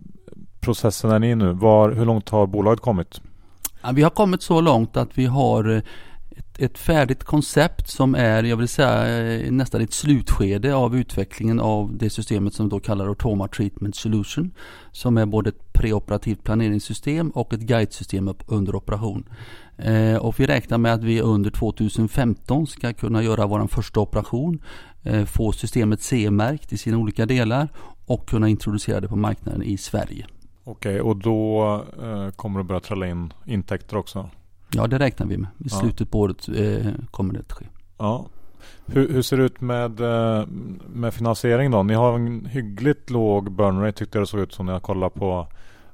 [0.59, 1.53] processen är ni nu?
[1.53, 3.21] Var, hur långt har bolaget kommit?
[3.81, 5.81] Ja, vi har kommit så långt att vi har eh,
[6.55, 11.59] ett, ett, färdigt koncept som är, jag vill säga eh, nästan ett slutskede av utvecklingen
[11.59, 14.51] av det systemet som då kallar Automa Treatment Solution.
[14.91, 19.29] Som är både ett preoperativt planeringssystem och ett guidesystem under operation.
[19.77, 24.61] Eh, och vi räknar med att vi under 2015 ska kunna göra vår första operation,
[25.03, 27.67] eh, få systemet CE-märkt i sina olika delar
[28.05, 30.25] och kunna introducera det på marknaden i Sverige.
[30.63, 34.29] Okej, och då eh, kommer det börja tralla in intäkter också?
[34.75, 35.49] Ja, det räknar vi med.
[35.65, 37.65] I slutet på året eh, kommer det att ske.
[37.97, 38.25] Ja.
[38.85, 40.45] Hur, hur, ser det ut med, eh,
[40.93, 41.83] med finansiering då?
[41.83, 44.81] Ni har en hyggligt låg burn rate tyckte jag det såg ut som när jag
[44.81, 45.47] kollade på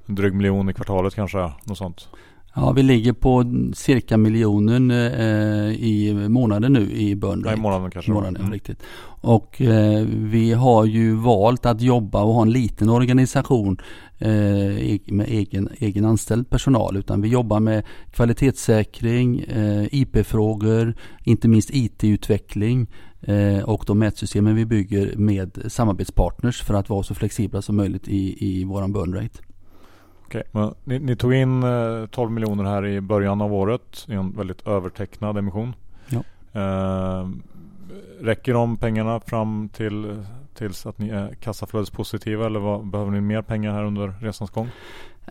[0.06, 1.52] en dryg miljon i kvartalet kanske.
[1.64, 2.10] Något sånt.
[2.56, 7.58] Ja, vi ligger på cirka miljonen eh, i månaden nu i burn rate.
[7.58, 8.12] I månaden kanske.
[8.12, 8.52] I månaden, mm.
[8.52, 8.84] riktigt.
[9.24, 13.78] Och eh, vi har ju valt att jobba och ha en liten organisation
[14.18, 14.30] eh,
[15.06, 16.98] med egen, egen anställd personal.
[16.98, 22.88] Utan vi jobbar med kvalitetssäkring, eh, IP-frågor, inte minst IT-utveckling
[23.22, 28.08] eh, och de mätsystemen vi bygger med samarbetspartners för att vara så flexibla som möjligt
[28.08, 29.40] i, i våran burn rate.
[30.32, 34.14] Okej, men ni, ni, tog in 12 eh, miljoner här i början av året i
[34.14, 35.76] en väldigt övertecknad emission.
[36.10, 36.24] Ja.
[36.62, 37.30] Eh,
[38.22, 40.24] räcker de pengarna fram till
[40.54, 44.70] tills att ni är kassaflödespositiva eller vad, behöver ni mer pengar här under resans gång?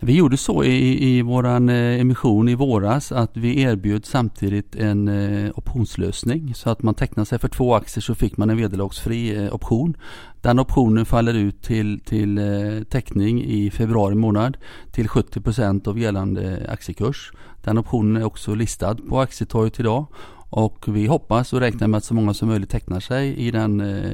[0.01, 5.07] Vi gjorde så i, i våran eh, emission i våras att vi erbjöd samtidigt en
[5.07, 6.55] eh, optionslösning.
[6.55, 9.97] Så att man tecknar sig för två aktier så fick man en vederlagsfri option.
[10.41, 14.57] Den optionen faller ut till, till eh, teckning i februari månad
[14.91, 17.31] till 70% av gällande aktiekurs.
[17.63, 20.05] Den optionen är också listad på aktietorget idag.
[20.53, 23.81] Och vi hoppas och räknar med att så många som möjligt tecknar sig i den
[23.81, 24.11] eh,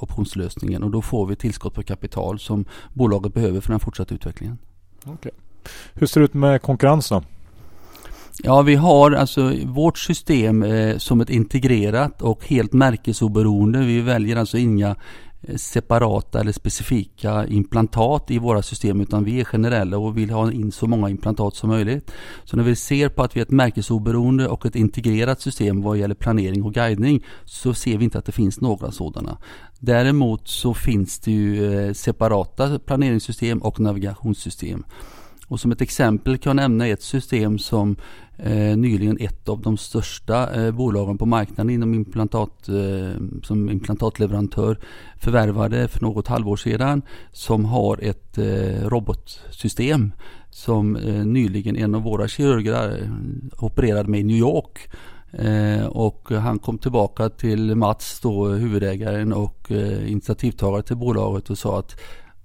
[0.00, 2.64] optionslösningen och då får vi tillskott på kapital som
[2.94, 4.58] bolaget behöver för den fortsatta utvecklingen.
[5.06, 5.32] Okay.
[5.94, 7.22] Hur ser det ut med konkurrensen?
[8.42, 13.78] Ja, vi har alltså vårt system eh, som ett integrerat och helt märkesoberoende.
[13.78, 14.96] Vi väljer alltså inga
[15.42, 20.52] Eh, separata eller specifika implantat i våra system utan vi är generella och vill ha
[20.52, 22.10] in så många implantat som möjligt.
[22.44, 25.98] Så när vi ser på att vi är ett märkesoberoende och ett integrerat system vad
[25.98, 29.38] gäller planering och guidning så ser vi inte att det finns några sådana.
[29.78, 34.84] Däremot så finns det ju eh, separata planeringssystem och navigationssystem.
[35.48, 37.96] Och som ett exempel kan jag nämna ett system som
[38.36, 44.78] eh, nyligen ett av de största eh, bolagen på marknaden inom implantat, eh, som implantatleverantör
[45.16, 50.12] förvärvade för något halvår sedan som har ett eh, robotsystem
[50.50, 54.90] som eh, nyligen en av våra kirurger eh, opererade med i New York.
[55.32, 61.58] Eh, och han kom tillbaka till Mats, då, huvudägaren och eh, initiativtagare till bolaget och
[61.58, 62.00] sa att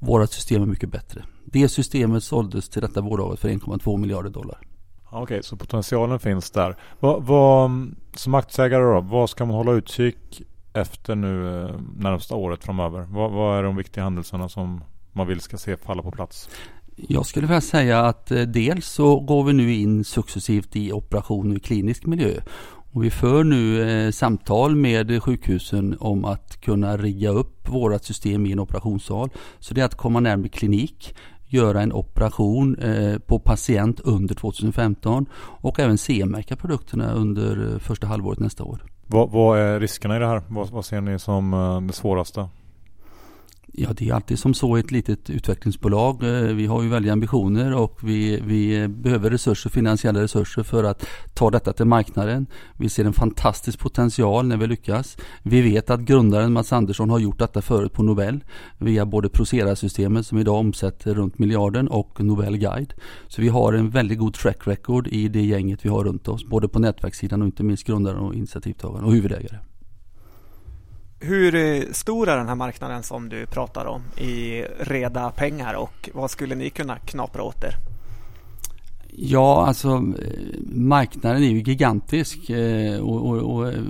[0.05, 1.23] våra system är mycket bättre.
[1.45, 4.57] Det systemet såldes till detta bolaget för 1,2 miljarder dollar.
[5.05, 6.77] Okej, okay, så potentialen finns där.
[6.99, 7.71] Vad, vad,
[8.15, 10.41] som aktieägare då, vad ska man hålla utkik
[10.73, 13.01] efter nu eh, närmsta året framöver?
[13.01, 16.49] Vad, vad är de viktiga händelserna som man vill ska se falla på plats?
[16.95, 21.57] Jag skulle vilja säga att eh, dels så går vi nu in successivt i operation
[21.57, 22.41] i klinisk miljö.
[22.93, 28.45] Och vi för nu eh, samtal med sjukhusen om att kunna rigga upp vårt system
[28.45, 29.29] i en operationssal.
[29.59, 31.15] Så det är att komma närmare klinik,
[31.45, 38.07] göra en operation eh, på patient under 2015 och även CE-märka produkterna under eh, första
[38.07, 38.83] halvåret nästa år.
[39.07, 40.41] Vad, vad är riskerna i det här?
[40.47, 42.49] Vad, vad ser ni som eh, det svåraste?
[43.75, 46.23] Ja, det är alltid som så i ett litet utvecklingsbolag.
[46.23, 51.05] Eh, vi har ju väldiga ambitioner och vi, vi behöver resurser, finansiella resurser för att
[51.33, 52.47] ta detta till marknaden.
[52.77, 55.17] Vi ser en fantastisk potential när vi lyckas.
[55.43, 58.43] Vi vet att grundaren Mats Andersson har gjort detta förut på Nobel
[58.77, 62.93] via både Procera-systemet som idag omsätter runt miljarden och Nobel Guide.
[63.27, 66.45] Så vi har en väldigt god track record i det gänget vi har runt oss,
[66.45, 69.57] både på nätverkssidan och inte minst grundaren och initiativtagaren och huvudägare.
[71.25, 76.31] Hur stor är den här marknaden som du pratar om i reda pengar och vad
[76.31, 77.75] skulle ni kunna knapra åt er?
[79.09, 83.81] Ja, alltså eh, marknaden är ju gigantisk eh, och, och, och eh,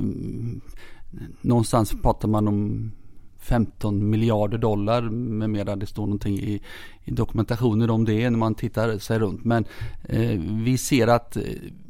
[1.41, 2.91] någonstans pratar man om
[3.39, 5.75] 15 miljarder dollar med mera.
[5.75, 6.61] Det står någonting i,
[7.03, 9.43] i dokumentationen om det när man tittar sig runt.
[9.43, 9.65] Men
[10.03, 11.37] eh, vi ser att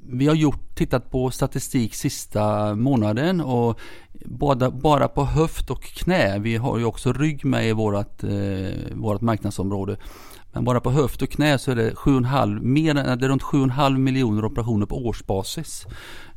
[0.06, 3.80] vi har gjort, tittat på statistik sista månaden och
[4.26, 8.96] bara, bara på höft och knä, vi har ju också rygg med i vårt, eh,
[8.96, 9.98] vårt marknadsområde.
[10.54, 13.44] Men bara på höft och knä så är det 7,5, mer än, det är runt
[13.44, 15.86] 7,5 miljoner operationer på årsbasis.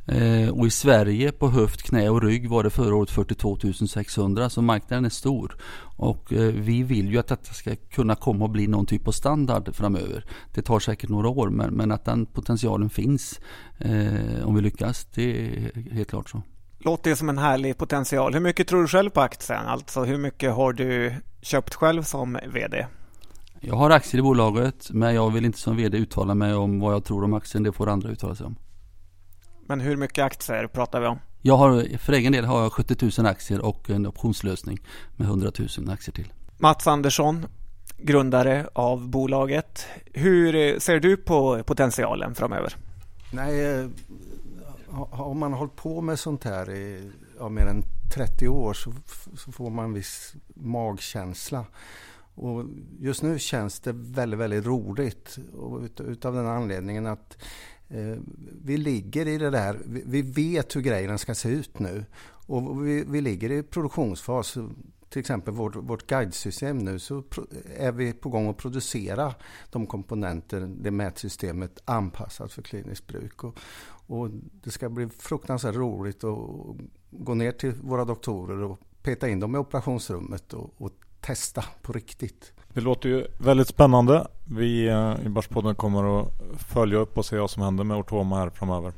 [0.07, 3.57] Eh, och i Sverige på höft, knä och rygg var det förra året 42
[3.87, 5.55] 600 så marknaden är stor.
[5.97, 9.11] Och eh, vi vill ju att detta ska kunna komma och bli någon typ av
[9.11, 10.25] standard framöver.
[10.53, 13.39] Det tar säkert några år men, men att den potentialen finns
[13.77, 16.41] eh, om vi lyckas, det är helt klart så.
[16.79, 18.33] Låter som en härlig potential.
[18.33, 19.65] Hur mycket tror du själv på aktien?
[19.67, 22.87] Alltså hur mycket har du köpt själv som VD?
[23.61, 26.93] Jag har aktier i bolaget men jag vill inte som VD uttala mig om vad
[26.93, 27.63] jag tror om aktien.
[27.63, 28.55] Det får andra uttala sig om.
[29.67, 31.19] Men hur mycket aktier pratar vi om?
[31.41, 34.79] Jag har, för egen del har jag 70 000 aktier och en optionslösning
[35.15, 36.33] med 100 000 aktier till.
[36.57, 37.45] Mats Andersson,
[37.97, 39.87] grundare av bolaget.
[40.13, 42.75] Hur ser du på potentialen framöver?
[43.31, 43.85] Nej, eh,
[44.91, 47.83] har man hållit på med sånt här i ja, mer än
[48.15, 48.93] 30 år så,
[49.35, 51.65] så får man en viss magkänsla.
[52.35, 52.65] Och
[52.99, 57.37] just nu känns det väldigt, väldigt roligt och ut, utav den anledningen att
[57.87, 58.17] eh,
[58.63, 62.05] vi ligger i det där, vi, vi, vet hur grejerna ska se ut nu
[62.47, 64.57] och vi, vi ligger i produktionsfas
[65.09, 67.23] till exempel vårt, vårt guidesystem nu så
[67.77, 69.33] är vi på gång att producera
[69.69, 73.43] de komponenter, det mätsystemet anpassat för kliniskt bruk.
[73.43, 73.59] Och,
[74.07, 74.29] och
[74.63, 76.37] det ska bli fruktansvärt roligt att
[77.11, 80.91] gå ner till våra doktorer och peta in dem i operationsrummet och, och
[81.21, 82.53] testa på riktigt.
[82.73, 84.27] Det låter ju väldigt spännande.
[84.45, 88.37] Vi eh, i Börspodden kommer att följa upp och se vad som händer med Ortoma
[88.37, 88.93] här framöver.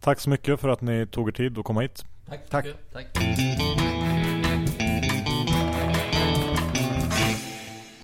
[0.00, 2.04] Tack så mycket för att ni tog er tid att komma hit.
[2.28, 2.50] Tack.
[2.50, 2.66] Tack.
[2.92, 3.06] Tack.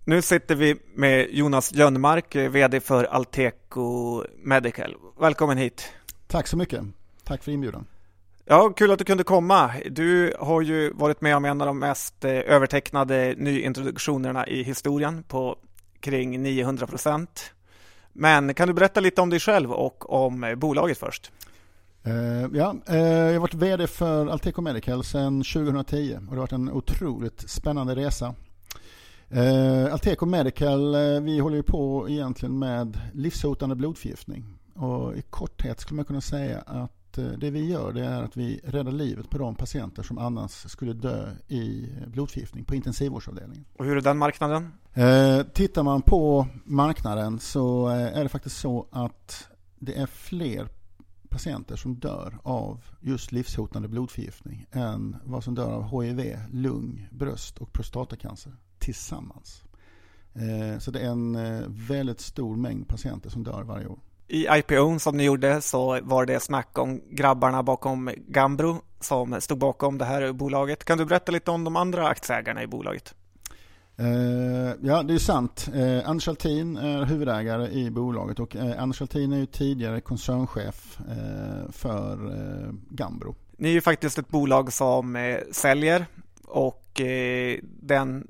[0.05, 4.95] Nu sitter vi med Jonas Jönmark, VD för Alteco Medical.
[5.20, 5.93] Välkommen hit.
[6.27, 6.85] Tack så mycket.
[7.24, 7.87] Tack för inbjudan.
[8.45, 9.70] Ja, kul att du kunde komma.
[9.91, 15.22] Du har ju varit med om en av de mest eh, övertecknade nyintroduktionerna i historien
[15.22, 15.59] på
[16.01, 17.53] kring 900 procent.
[18.12, 21.33] Men kan du berätta lite om dig själv och om bolaget först?
[22.07, 26.53] Uh, ja, jag har varit VD för Alteco Medical sedan 2010 och det har varit
[26.53, 28.35] en otroligt spännande resa.
[29.93, 34.56] Alteco Medical, vi håller ju på egentligen med livshotande blodförgiftning.
[34.77, 38.61] Och i korthet skulle man kunna säga att det vi gör det är att vi
[38.64, 43.64] räddar livet på de patienter som annars skulle dö i blodförgiftning på intensivvårdsavdelningen.
[43.77, 44.72] Och hur är den marknaden?
[45.53, 49.49] tittar man på marknaden så är det faktiskt så att
[49.79, 50.68] det är fler
[51.29, 57.59] patienter som dör av just livshotande blodförgiftning än vad som dör av HIV, lung, bröst
[57.59, 59.62] och prostatacancer tillsammans.
[60.35, 63.99] Eh, så det är en eh, väldigt stor mängd patienter som dör varje år.
[64.29, 69.59] I IPO som ni gjorde så var det snack om grabbarna bakom Gambro som stod
[69.59, 70.85] bakom det här bolaget.
[70.85, 73.14] Kan du berätta lite om de andra aktieägarna i bolaget?
[74.01, 75.68] Uh, ja, det är sant.
[75.74, 80.99] Uh, Anders Altin är huvudägare i bolaget och uh, Anders Altin är ju tidigare koncernchef
[81.70, 82.18] för
[82.91, 83.35] Gambro.
[83.57, 86.07] Ni är ju faktiskt ett bolag som säljer
[86.45, 87.01] och
[87.62, 88.27] den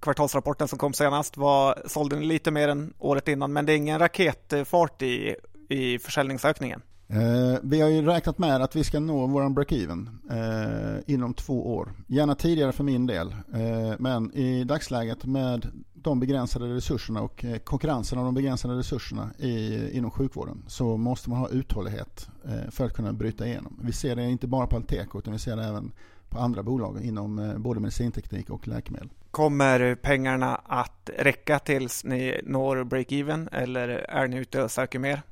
[0.00, 3.76] kvartalsrapporten som kom senast var, sålde ni lite mer än året innan men det är
[3.76, 5.36] ingen raketfart i,
[5.68, 6.82] i försäljningsökningen.
[7.08, 11.76] Eh, vi har ju räknat med att vi ska nå vår break-even eh, inom två
[11.76, 11.92] år.
[12.06, 13.30] Gärna tidigare för min del.
[13.30, 19.30] Eh, men i dagsläget med de begränsade resurserna och eh, konkurrensen av de begränsade resurserna
[19.38, 23.78] i, inom sjukvården så måste man ha uthållighet eh, för att kunna bryta igenom.
[23.82, 25.92] Vi ser det inte bara på Alteco utan vi ser det även
[26.28, 29.08] på andra bolag inom eh, både medicinteknik och läkemedel.
[29.30, 35.22] Kommer pengarna att räcka tills ni når break-even eller är ni ute och söker mer?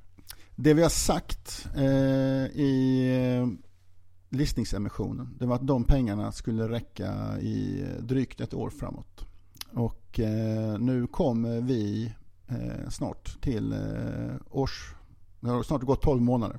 [0.57, 3.05] Det vi har sagt eh, i
[3.41, 3.49] eh,
[4.37, 9.25] listningsemissionen det var att de pengarna skulle räcka i drygt ett år framåt.
[9.73, 12.13] Och eh, nu kommer vi
[12.49, 14.95] eh, snart till eh, års...
[15.41, 16.59] Det har snart gått 12 månader.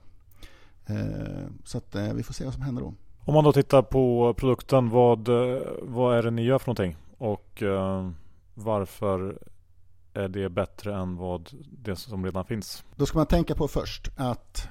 [0.85, 2.93] Eh, så att vi får se vad som händer då.
[3.25, 5.29] Om man då tittar på produkten, vad,
[5.81, 6.95] vad är det ni gör för någonting?
[7.19, 8.09] Och eh,
[8.53, 9.39] varför
[10.13, 12.83] är det bättre än vad det som redan finns?
[12.95, 14.67] Då ska man tänka på först att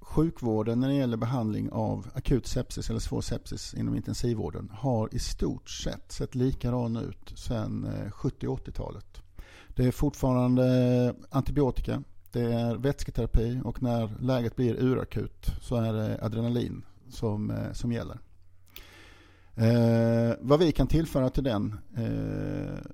[0.00, 5.18] sjukvården när det gäller behandling av akut sepsis eller svår sepsis inom intensivvården har i
[5.18, 9.22] stort sett sett likadan ut sedan eh, 70 80-talet.
[9.68, 16.24] Det är fortfarande antibiotika, det är vätsketerapi och när läget blir urakut så är det
[16.24, 18.18] adrenalin som, eh, som gäller.
[19.54, 22.90] Eh, vad vi kan tillföra till den eh,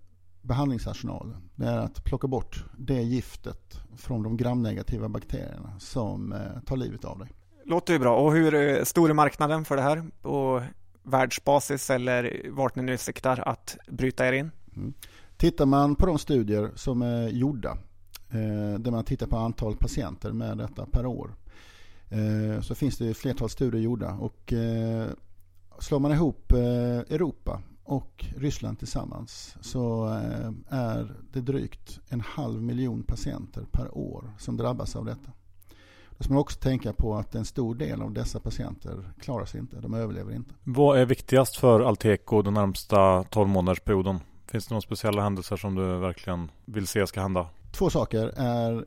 [0.47, 6.77] behandlingsarsenal det är att plocka bort det giftet från de gramnegativa bakterierna som eh, tar
[6.77, 7.29] livet av dig.
[7.65, 8.17] Låter ju bra.
[8.17, 10.63] Och hur eh, stor är marknaden för det här på
[11.03, 14.51] världsbasis eller vart ni nu siktar att bryta er in?
[14.77, 14.95] Mm.
[15.37, 17.71] Tittar man på de studier som är gjorda
[18.31, 21.35] eh, där man tittar på antal patienter med detta per år
[22.63, 24.53] så finns det flertal studier gjorda och
[25.79, 33.03] slår man ihop Europa och Ryssland tillsammans så eh, är det drygt en halv miljon
[33.03, 35.33] patienter per år som drabbas av detta.
[36.19, 39.61] Då ska man också tänka på att en stor del av dessa patienter klarar sig
[39.61, 40.55] inte, de överlever inte.
[40.65, 44.21] Vad är viktigast för Alteco den närmsta 12 månadersperioden?
[44.47, 47.49] Finns det några speciella händelser som du verkligen vill se ska hända?
[47.73, 48.87] Två saker är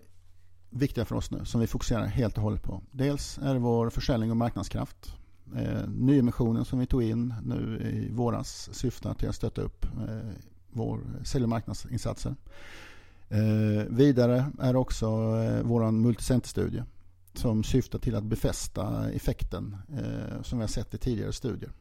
[0.70, 2.82] viktiga för oss nu som vi fokuserar helt och hållet på.
[2.92, 5.19] Dels är det vår försäljning och marknadskraft
[5.56, 10.32] eh, nyemissionen som vi tog in nu i våras syftar till att stötta upp eh,
[10.72, 12.36] vår sälj och marknadsinsatser.
[13.30, 16.84] Eh, vidare är också eh, vår multicenterstudie
[17.34, 21.72] som syftar till att befästa effekten eh, som vi har sett i tidigare studier.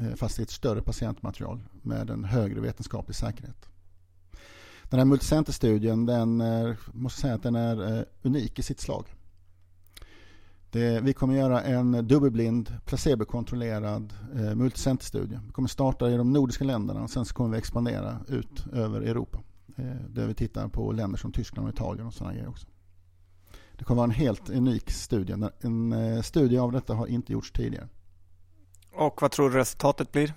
[0.00, 3.68] Eh, fast i ett större patientmaterial med en högre vetenskaplig säkerhet.
[4.90, 9.04] Den här multicenterstudien den är, måste säga att den är eh, unik i sitt slag.
[10.72, 15.40] Det, vi kommer göra en dubbelblind, placebokontrollerad eh, multicenterstudie.
[15.46, 19.00] Vi kommer starta i de nordiska länderna och sen så kommer vi expandera ut över
[19.00, 19.38] Europa.
[19.76, 22.66] Eh, där vi tittar på länder som Tyskland och Italien och sådana grejer också.
[23.78, 25.36] Det kommer vara en helt unik studie.
[25.60, 27.88] En eh, studie av detta har inte gjorts tidigare.
[28.92, 30.34] Och vad tror du resultatet blir?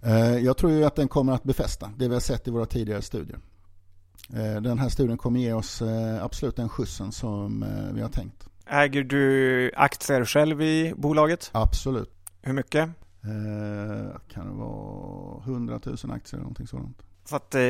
[0.00, 2.66] Eh, jag tror ju att den kommer att befästa det vi har sett i våra
[2.66, 3.38] tidigare studier.
[4.32, 8.48] Eh, den här studien kommer ge oss eh, absolut den skjutsen som vi har tänkt.
[8.70, 11.50] Äger du aktier själv i bolaget?
[11.52, 12.10] Absolut.
[12.42, 12.88] Hur mycket?
[13.24, 17.02] Eh, kan det vara 100 000 aktier eller någonting sådant.
[17.24, 17.60] Så att eh,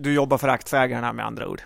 [0.00, 1.62] du jobbar för aktieägarna med andra ord.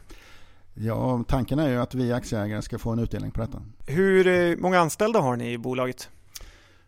[0.74, 3.62] Ja, tanken är ju att vi aktieägare ska få en utdelning på detta.
[3.87, 6.09] Hur eh, många anställda har ni i bolaget?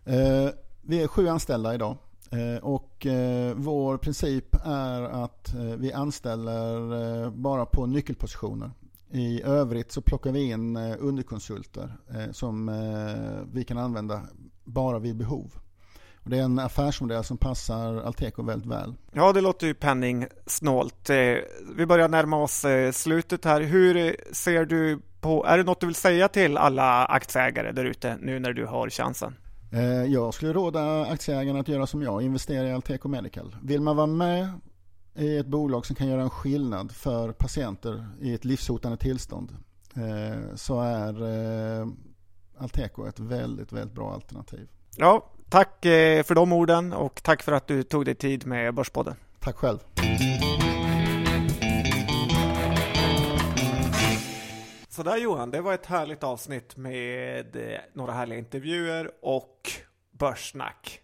[0.05, 0.49] Eh,
[0.82, 1.96] vi är sju anställda idag
[2.30, 3.07] eh, och
[3.55, 8.70] vår princip är att vi anställer bara på nyckelpositioner.
[9.11, 11.97] I övrigt så plockar vi in underkonsulter
[12.33, 12.71] som
[13.53, 14.23] vi kan använda
[14.65, 15.53] bara vid behov.
[16.25, 18.95] Och det är en affärsmodell som passar Alteco väldigt väl.
[19.13, 21.11] Ja, det låter ju penningsnålt.
[21.77, 23.61] Vi börjar närma oss slutet här.
[23.61, 28.17] Hur ser du på, är det något du vill säga till alla aktieägare där ute
[28.21, 29.35] nu när du har chansen?
[29.73, 33.57] Eh, jag skulle råda aktieägarna att göra som jag, investera i Alteco Medical.
[33.63, 34.49] Vill man vara med
[35.19, 39.57] i ett bolag som kan göra en skillnad för patienter i ett livshotande tillstånd
[39.97, 41.23] eh, så är
[41.81, 41.87] eh,
[42.59, 44.69] Alteco ett väldigt, väldigt bra alternativ.
[44.97, 45.77] Ja, tack
[46.25, 49.14] för de orden och tack för att du tog dig tid med Börspodden.
[49.41, 49.79] Tack själv.
[54.89, 59.71] Sådär Johan, det var ett härligt avsnitt med eh, några härliga intervjuer och
[60.11, 61.01] börssnack.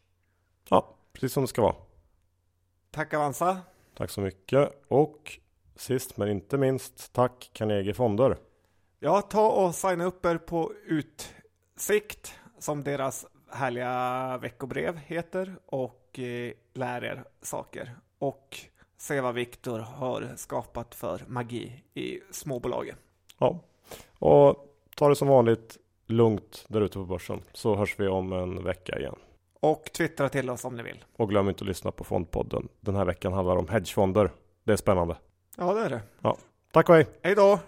[0.69, 1.75] Ja, precis som det ska vara.
[2.91, 3.59] Tack Avanza.
[3.95, 5.39] Tack så mycket och
[5.77, 8.37] sist men inte minst tack Carnegie Fonder.
[8.99, 16.53] Ja, ta och signa upp er på Utsikt som deras härliga veckobrev heter och eh,
[16.75, 18.59] lär er saker och
[18.97, 22.97] se vad Viktor har skapat för magi i småbolagen.
[23.39, 23.61] Ja,
[24.19, 28.65] och ta det som vanligt lugnt där ute på börsen så hörs vi om en
[28.65, 29.17] vecka igen.
[29.65, 31.05] Och twittra till oss om ni vill.
[31.17, 32.69] Och glöm inte att lyssna på Fondpodden.
[32.81, 34.31] Den här veckan handlar om hedgefonder.
[34.65, 35.17] Det är spännande.
[35.57, 36.01] Ja, det är det.
[36.21, 36.37] Ja.
[36.73, 37.07] Tack och hej!
[37.23, 37.59] Hej då!